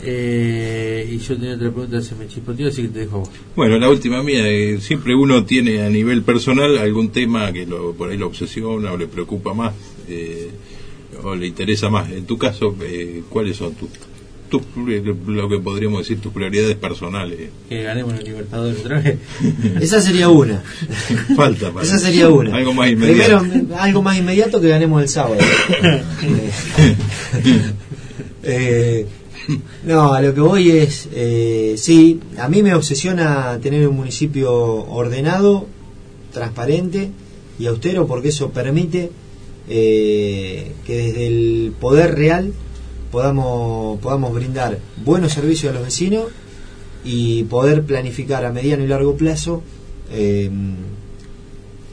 Eh, 0.02 1.08
y 1.10 1.18
yo 1.18 1.36
tenía 1.36 1.54
otra 1.54 1.70
pregunta, 1.70 2.02
se 2.02 2.14
me 2.14 2.26
chispoteó, 2.26 2.68
así 2.68 2.82
que 2.82 2.88
te 2.88 2.98
dejo 3.00 3.20
vos. 3.20 3.30
Bueno, 3.56 3.78
la 3.78 3.88
última 3.88 4.22
mía, 4.22 4.46
eh, 4.48 4.78
siempre 4.80 5.14
uno 5.14 5.44
tiene 5.44 5.82
a 5.82 5.88
nivel 5.88 6.22
personal 6.22 6.76
algún 6.78 7.10
tema 7.10 7.52
que 7.52 7.66
lo, 7.66 7.92
por 7.94 8.10
ahí 8.10 8.18
lo 8.18 8.26
obsesiona 8.26 8.92
o 8.92 8.96
le 8.96 9.06
preocupa 9.06 9.54
más. 9.54 9.72
Eh, 10.08 10.50
o 11.22 11.34
le 11.34 11.46
interesa 11.46 11.90
más. 11.90 12.10
En 12.10 12.26
tu 12.26 12.38
caso, 12.38 12.74
eh, 12.82 13.22
¿cuáles 13.28 13.56
son 13.56 13.74
tus, 13.74 13.88
tus, 14.48 14.62
lo 15.26 15.48
que 15.48 15.58
podríamos 15.58 16.00
decir, 16.00 16.20
tus 16.20 16.32
prioridades 16.32 16.76
personales? 16.76 17.50
Que 17.68 17.82
ganemos 17.82 18.14
el 18.14 18.24
Libertadores 18.24 18.80
otra 18.80 19.00
vez. 19.00 19.18
Esa 19.80 20.00
sería 20.00 20.28
una. 20.28 20.62
Falta. 21.36 21.72
Esa 21.82 21.98
sería 21.98 22.28
una. 22.28 22.54
Algo 22.56 22.74
más 22.74 22.90
inmediato. 22.90 23.40
Primero, 23.40 23.76
algo 23.78 24.02
más 24.02 24.18
inmediato 24.18 24.60
que 24.60 24.68
ganemos 24.68 25.02
el 25.02 25.08
sábado. 25.08 25.38
eh, 28.42 29.06
No, 29.84 30.12
a 30.12 30.20
lo 30.20 30.34
que 30.34 30.40
voy 30.40 30.70
es, 30.70 31.08
eh, 31.12 31.74
sí, 31.76 32.20
a 32.38 32.48
mí 32.48 32.62
me 32.62 32.74
obsesiona 32.74 33.58
tener 33.60 33.86
un 33.88 33.96
municipio 33.96 34.52
ordenado, 34.52 35.66
transparente 36.32 37.10
y 37.58 37.66
austero 37.66 38.06
porque 38.06 38.28
eso 38.28 38.50
permite 38.50 39.10
eh, 39.68 40.72
que 40.84 40.96
desde 40.96 41.26
el 41.26 41.72
poder 41.78 42.14
real 42.16 42.52
podamos, 43.10 44.00
podamos 44.00 44.34
brindar 44.34 44.78
buenos 45.04 45.32
servicios 45.32 45.70
a 45.72 45.74
los 45.74 45.84
vecinos 45.84 46.24
y 47.04 47.44
poder 47.44 47.84
planificar 47.84 48.44
a 48.44 48.52
mediano 48.52 48.84
y 48.84 48.88
largo 48.88 49.16
plazo 49.16 49.62
eh, 50.10 50.50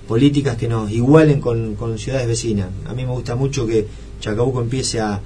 políticas 0.07 0.57
que 0.57 0.67
nos 0.67 0.91
igualen 0.91 1.39
con, 1.39 1.75
con, 1.75 1.97
ciudades 1.97 2.27
vecinas. 2.27 2.69
A 2.85 2.93
mí 2.93 3.05
me 3.05 3.11
gusta 3.11 3.35
mucho 3.35 3.67
que 3.67 3.85
Chacabuco 4.19 4.61
empiece 4.61 4.99
a, 4.99 5.21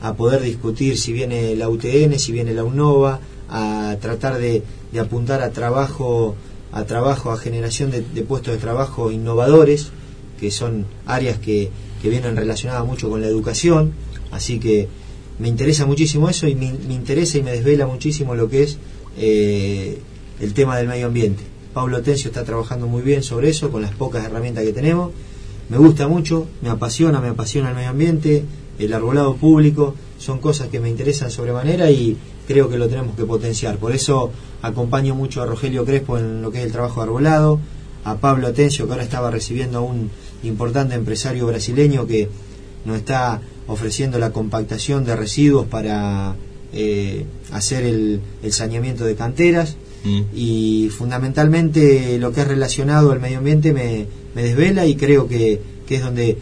a, 0.00 0.14
poder 0.14 0.40
discutir 0.42 0.98
si 0.98 1.12
viene 1.12 1.56
la 1.56 1.68
UTN, 1.68 2.18
si 2.18 2.32
viene 2.32 2.54
la 2.54 2.64
UNOVA, 2.64 3.20
a 3.48 3.96
tratar 4.00 4.38
de, 4.38 4.62
apuntar 4.98 5.42
a 5.42 5.50
trabajo, 5.50 6.36
a 6.72 6.84
trabajo, 6.84 7.30
a 7.30 7.36
generación 7.36 7.90
de, 7.90 8.22
puestos 8.22 8.54
de 8.54 8.60
trabajo 8.60 9.10
innovadores, 9.10 9.90
que 10.38 10.50
son 10.50 10.86
áreas 11.06 11.38
que, 11.38 11.70
que 12.02 12.08
vienen 12.08 12.36
relacionadas 12.36 12.86
mucho 12.86 13.10
con 13.10 13.20
la 13.20 13.26
educación, 13.26 13.92
así 14.30 14.58
que 14.58 14.88
me 15.38 15.48
interesa 15.48 15.86
muchísimo 15.86 16.28
eso 16.28 16.46
y 16.46 16.54
me, 16.54 16.72
me 16.72 16.94
interesa 16.94 17.38
y 17.38 17.42
me 17.42 17.52
desvela 17.52 17.86
muchísimo 17.86 18.34
lo 18.34 18.48
que 18.48 18.62
es 18.62 18.78
eh, 19.16 19.98
el 20.40 20.54
tema 20.54 20.76
del 20.76 20.88
medio 20.88 21.06
ambiente. 21.06 21.42
Pablo 21.72 22.02
Tencio 22.02 22.28
está 22.28 22.44
trabajando 22.44 22.86
muy 22.86 23.02
bien 23.02 23.22
sobre 23.22 23.48
eso, 23.48 23.70
con 23.70 23.82
las 23.82 23.92
pocas 23.92 24.24
herramientas 24.24 24.64
que 24.64 24.72
tenemos. 24.72 25.12
Me 25.68 25.78
gusta 25.78 26.08
mucho, 26.08 26.46
me 26.62 26.68
apasiona, 26.68 27.20
me 27.20 27.28
apasiona 27.28 27.70
el 27.70 27.76
medio 27.76 27.90
ambiente, 27.90 28.44
el 28.84 28.92
arbolado 28.92 29.36
público, 29.36 29.94
son 30.18 30.38
cosas 30.38 30.68
que 30.68 30.80
me 30.80 30.88
interesan 30.88 31.30
sobremanera 31.30 31.90
y 31.90 32.16
creo 32.46 32.68
que 32.68 32.78
lo 32.78 32.88
tenemos 32.88 33.16
que 33.16 33.24
potenciar. 33.24 33.78
Por 33.78 33.92
eso 33.92 34.30
acompaño 34.62 35.14
mucho 35.14 35.42
a 35.42 35.46
Rogelio 35.46 35.84
Crespo 35.84 36.18
en 36.18 36.42
lo 36.42 36.50
que 36.50 36.58
es 36.58 36.64
el 36.64 36.72
trabajo 36.72 37.00
de 37.00 37.06
arbolado, 37.06 37.60
a 38.04 38.16
Pablo 38.16 38.46
Atencio, 38.46 38.86
que 38.86 38.92
ahora 38.92 39.04
estaba 39.04 39.30
recibiendo 39.30 39.78
a 39.78 39.82
un 39.82 40.10
importante 40.42 40.94
empresario 40.94 41.46
brasileño 41.46 42.06
que 42.06 42.28
nos 42.84 42.96
está 42.96 43.40
ofreciendo 43.66 44.18
la 44.18 44.32
compactación 44.32 45.04
de 45.04 45.16
residuos 45.16 45.66
para 45.66 46.34
eh, 46.72 47.24
hacer 47.52 47.84
el, 47.84 48.20
el, 48.42 48.52
saneamiento 48.52 49.04
de 49.04 49.14
canteras 49.14 49.76
mm. 50.04 50.20
y 50.34 50.90
fundamentalmente 50.96 52.18
lo 52.18 52.32
que 52.32 52.40
es 52.40 52.48
relacionado 52.48 53.12
al 53.12 53.20
medio 53.20 53.38
ambiente 53.38 53.72
me, 53.72 54.06
me 54.34 54.42
desvela 54.42 54.86
y 54.86 54.96
creo 54.96 55.28
que, 55.28 55.60
que, 55.86 55.96
es 55.96 56.02
donde 56.02 56.38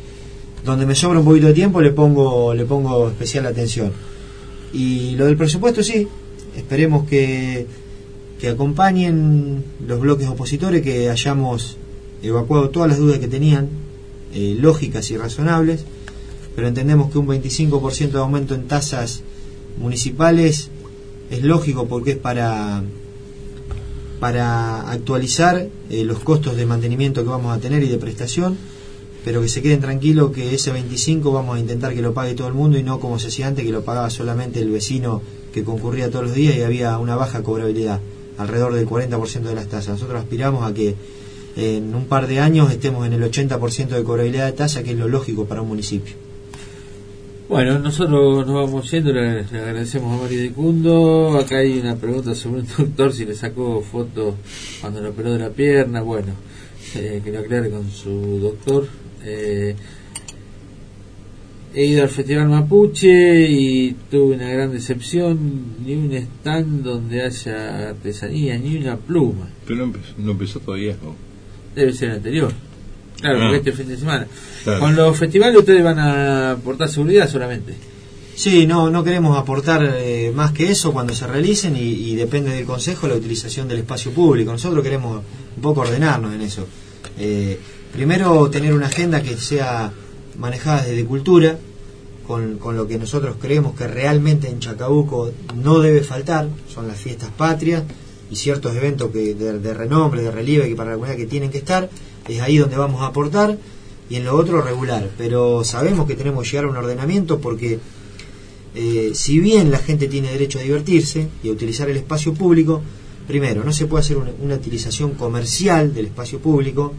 donde 0.64 0.86
me 0.86 0.94
sobra 0.94 1.20
un 1.20 1.24
poquito 1.24 1.48
de 1.48 1.54
tiempo 1.54 1.80
le 1.80 1.92
pongo 1.92 2.54
le 2.54 2.64
pongo 2.64 3.08
especial 3.08 3.46
atención. 3.46 3.92
Y 4.72 5.16
lo 5.16 5.26
del 5.26 5.36
presupuesto 5.36 5.82
sí. 5.82 6.08
Esperemos 6.56 7.08
que 7.08 7.66
que 8.38 8.48
acompañen 8.48 9.64
los 9.84 10.00
bloques 10.00 10.28
opositores 10.28 10.82
que 10.82 11.10
hayamos 11.10 11.76
evacuado 12.22 12.70
todas 12.70 12.88
las 12.88 12.98
dudas 12.98 13.18
que 13.18 13.28
tenían 13.28 13.68
eh, 14.32 14.56
lógicas 14.58 15.10
y 15.10 15.16
razonables. 15.16 15.84
Pero 16.54 16.68
entendemos 16.68 17.10
que 17.10 17.18
un 17.18 17.26
25% 17.26 18.10
de 18.10 18.18
aumento 18.18 18.54
en 18.54 18.68
tasas 18.68 19.22
municipales 19.78 20.70
es 21.30 21.42
lógico 21.42 21.86
porque 21.86 22.12
es 22.12 22.16
para 22.16 22.82
para 24.20 24.90
actualizar 24.90 25.68
eh, 25.90 26.04
los 26.04 26.18
costos 26.18 26.56
de 26.56 26.66
mantenimiento 26.66 27.22
que 27.22 27.30
vamos 27.30 27.56
a 27.56 27.60
tener 27.60 27.84
y 27.84 27.88
de 27.88 27.98
prestación, 27.98 28.56
pero 29.24 29.40
que 29.40 29.48
se 29.48 29.62
queden 29.62 29.80
tranquilos 29.80 30.32
que 30.32 30.54
ese 30.54 30.70
25 30.70 31.32
vamos 31.32 31.56
a 31.56 31.60
intentar 31.60 31.94
que 31.94 32.02
lo 32.02 32.14
pague 32.14 32.34
todo 32.34 32.48
el 32.48 32.54
mundo 32.54 32.78
y 32.78 32.82
no 32.82 33.00
como 33.00 33.18
se 33.18 33.28
hacía 33.28 33.46
antes 33.48 33.64
que 33.64 33.72
lo 33.72 33.84
pagaba 33.84 34.10
solamente 34.10 34.60
el 34.60 34.70
vecino 34.70 35.22
que 35.52 35.64
concurría 35.64 36.10
todos 36.10 36.26
los 36.26 36.34
días 36.34 36.56
y 36.56 36.62
había 36.62 36.98
una 36.98 37.16
baja 37.16 37.42
cobrabilidad, 37.42 38.00
alrededor 38.36 38.74
del 38.74 38.86
40% 38.86 39.42
de 39.42 39.54
las 39.54 39.66
tasas. 39.68 39.94
Nosotros 39.94 40.20
aspiramos 40.20 40.68
a 40.68 40.74
que 40.74 40.94
en 41.56 41.94
un 41.94 42.06
par 42.06 42.26
de 42.26 42.40
años 42.40 42.70
estemos 42.70 43.06
en 43.06 43.14
el 43.14 43.22
80% 43.22 43.88
de 43.88 44.04
cobrabilidad 44.04 44.46
de 44.46 44.52
tasa, 44.52 44.82
que 44.82 44.92
es 44.92 44.98
lo 44.98 45.08
lógico 45.08 45.46
para 45.46 45.62
un 45.62 45.68
municipio. 45.68 46.14
Bueno, 47.48 47.78
nosotros 47.78 48.46
nos 48.46 48.54
vamos 48.54 48.90
yendo, 48.90 49.10
le, 49.10 49.40
agradecemos 49.40 50.18
a 50.18 50.22
Mario 50.22 50.42
de 50.42 50.52
Cundo. 50.52 51.38
Acá 51.38 51.58
hay 51.58 51.78
una 51.78 51.96
pregunta 51.96 52.34
sobre 52.34 52.60
un 52.60 52.66
doctor 52.76 53.12
si 53.12 53.24
le 53.24 53.34
sacó 53.34 53.80
fotos 53.80 54.34
cuando 54.82 55.00
lo 55.00 55.10
operó 55.10 55.32
de 55.32 55.38
la 55.38 55.48
pierna. 55.48 56.02
Bueno, 56.02 56.34
eh, 56.94 57.22
que 57.24 57.32
con 57.70 57.90
su 57.90 58.38
doctor. 58.38 58.86
Eh, 59.24 59.74
he 61.74 61.84
ido 61.84 62.02
al 62.02 62.08
Festival 62.08 62.48
Mapuche 62.48 63.48
y 63.48 63.92
tuve 64.10 64.36
una 64.36 64.48
gran 64.48 64.72
decepción. 64.72 65.38
Ni 65.84 65.94
un 65.94 66.12
stand 66.12 66.82
donde 66.82 67.22
haya 67.22 67.90
artesanía, 67.90 68.58
ni 68.58 68.76
una 68.76 68.96
pluma. 68.96 69.48
Pero 69.66 69.78
no 69.78 69.84
empezó, 69.84 70.14
no 70.18 70.32
empezó 70.32 70.60
todavía, 70.60 70.96
¿no? 71.02 71.14
Debe 71.74 71.92
ser 71.92 72.10
el 72.10 72.16
anterior. 72.16 72.52
Claro, 73.20 73.38
porque 73.40 73.56
este 73.56 73.72
fin 73.72 73.88
de 73.88 73.96
semana. 73.96 74.26
Claro. 74.64 74.80
Con 74.80 74.96
los 74.96 75.16
festivales 75.16 75.58
ustedes 75.58 75.82
van 75.82 75.98
a 75.98 76.52
aportar 76.52 76.88
seguridad 76.88 77.28
solamente. 77.28 77.74
Sí, 78.34 78.68
no, 78.68 78.88
no 78.88 79.02
queremos 79.02 79.36
aportar 79.36 79.96
eh, 79.98 80.30
más 80.32 80.52
que 80.52 80.70
eso 80.70 80.92
cuando 80.92 81.12
se 81.12 81.26
realicen 81.26 81.74
y, 81.74 81.80
y, 81.80 82.14
depende 82.14 82.52
del 82.52 82.64
Consejo 82.64 83.08
la 83.08 83.16
utilización 83.16 83.66
del 83.66 83.78
espacio 83.78 84.12
público. 84.12 84.52
Nosotros 84.52 84.84
queremos 84.84 85.24
un 85.56 85.62
poco 85.62 85.80
ordenarnos 85.80 86.32
en 86.32 86.42
eso. 86.42 86.64
Eh, 87.18 87.58
primero, 87.92 88.48
tener 88.50 88.74
una 88.74 88.86
agenda 88.86 89.22
que 89.22 89.36
sea 89.36 89.92
manejada 90.38 90.84
desde 90.84 91.04
cultura, 91.04 91.58
con, 92.26 92.58
con, 92.58 92.76
lo 92.76 92.86
que 92.86 92.98
nosotros 92.98 93.36
creemos 93.40 93.74
que 93.74 93.86
realmente 93.86 94.48
en 94.48 94.60
Chacabuco 94.60 95.32
no 95.54 95.80
debe 95.80 96.02
faltar, 96.02 96.48
son 96.72 96.86
las 96.86 96.98
fiestas 96.98 97.30
patrias 97.30 97.84
y 98.30 98.36
ciertos 98.36 98.76
eventos 98.76 99.10
que 99.10 99.34
de, 99.34 99.74
renombre, 99.74 100.22
de 100.22 100.30
relieve, 100.30 100.68
que 100.68 100.76
para 100.76 100.90
la 100.90 100.96
comunidad 100.96 101.16
que 101.16 101.26
tienen 101.26 101.50
que 101.50 101.58
estar 101.58 101.88
es 102.28 102.40
ahí 102.40 102.58
donde 102.58 102.76
vamos 102.76 103.00
a 103.00 103.06
aportar 103.06 103.56
y 104.10 104.16
en 104.16 104.24
lo 104.24 104.36
otro 104.36 104.60
regular. 104.60 105.08
Pero 105.16 105.64
sabemos 105.64 106.06
que 106.06 106.14
tenemos 106.14 106.44
que 106.44 106.50
llegar 106.50 106.66
a 106.66 106.68
un 106.68 106.76
ordenamiento 106.76 107.40
porque 107.40 107.78
eh, 108.74 109.12
si 109.14 109.40
bien 109.40 109.70
la 109.70 109.78
gente 109.78 110.08
tiene 110.08 110.30
derecho 110.30 110.58
a 110.58 110.62
divertirse 110.62 111.28
y 111.42 111.48
a 111.48 111.52
utilizar 111.52 111.88
el 111.88 111.96
espacio 111.96 112.34
público, 112.34 112.82
primero, 113.26 113.64
no 113.64 113.72
se 113.72 113.86
puede 113.86 114.02
hacer 114.02 114.18
una 114.18 114.54
utilización 114.54 115.12
comercial 115.12 115.94
del 115.94 116.06
espacio 116.06 116.38
público 116.38 116.92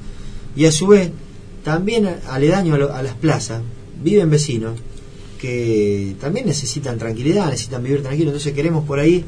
y 0.56 0.66
a 0.66 0.72
su 0.72 0.88
vez 0.88 1.12
también 1.64 2.10
aledaño 2.28 2.76
a, 2.76 2.78
lo, 2.78 2.94
a 2.94 3.04
las 3.04 3.16
plazas 3.16 3.62
viven 4.02 4.30
vecinos 4.30 4.80
que 5.40 6.16
también 6.20 6.46
necesitan 6.46 6.98
tranquilidad, 6.98 7.50
necesitan 7.50 7.84
vivir 7.84 8.02
tranquilos, 8.02 8.32
entonces 8.32 8.54
queremos 8.54 8.86
por 8.86 9.00
ahí 9.00 9.24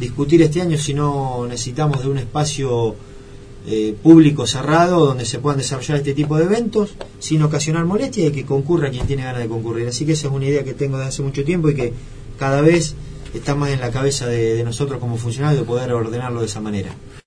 discutir 0.00 0.42
este 0.42 0.60
año 0.60 0.76
si 0.76 0.94
no 0.94 1.46
necesitamos 1.48 2.02
de 2.02 2.08
un 2.08 2.18
espacio 2.18 2.96
eh, 3.64 3.94
público 4.02 4.44
cerrado 4.44 5.06
donde 5.06 5.24
se 5.24 5.38
puedan 5.38 5.58
desarrollar 5.58 5.98
este 5.98 6.14
tipo 6.14 6.36
de 6.36 6.44
eventos 6.44 6.94
sin 7.20 7.42
ocasionar 7.42 7.84
molestia 7.84 8.26
y 8.26 8.32
que 8.32 8.44
concurra 8.44 8.90
quien 8.90 9.06
tiene 9.06 9.22
ganas 9.22 9.40
de 9.40 9.48
concurrir. 9.48 9.86
Así 9.86 10.04
que 10.04 10.12
esa 10.12 10.26
es 10.26 10.32
una 10.32 10.46
idea 10.46 10.64
que 10.64 10.74
tengo 10.74 10.96
desde 10.96 11.10
hace 11.10 11.22
mucho 11.22 11.44
tiempo 11.44 11.70
y 11.70 11.76
que 11.76 11.92
cada 12.40 12.60
vez 12.60 12.96
está 13.32 13.54
más 13.54 13.70
en 13.70 13.78
la 13.78 13.92
cabeza 13.92 14.26
de, 14.26 14.54
de 14.56 14.64
nosotros 14.64 14.98
como 14.98 15.16
funcionarios 15.16 15.60
de 15.60 15.66
poder 15.66 15.92
ordenarlo 15.92 16.40
de 16.40 16.46
esa 16.46 16.60
manera. 16.60 16.92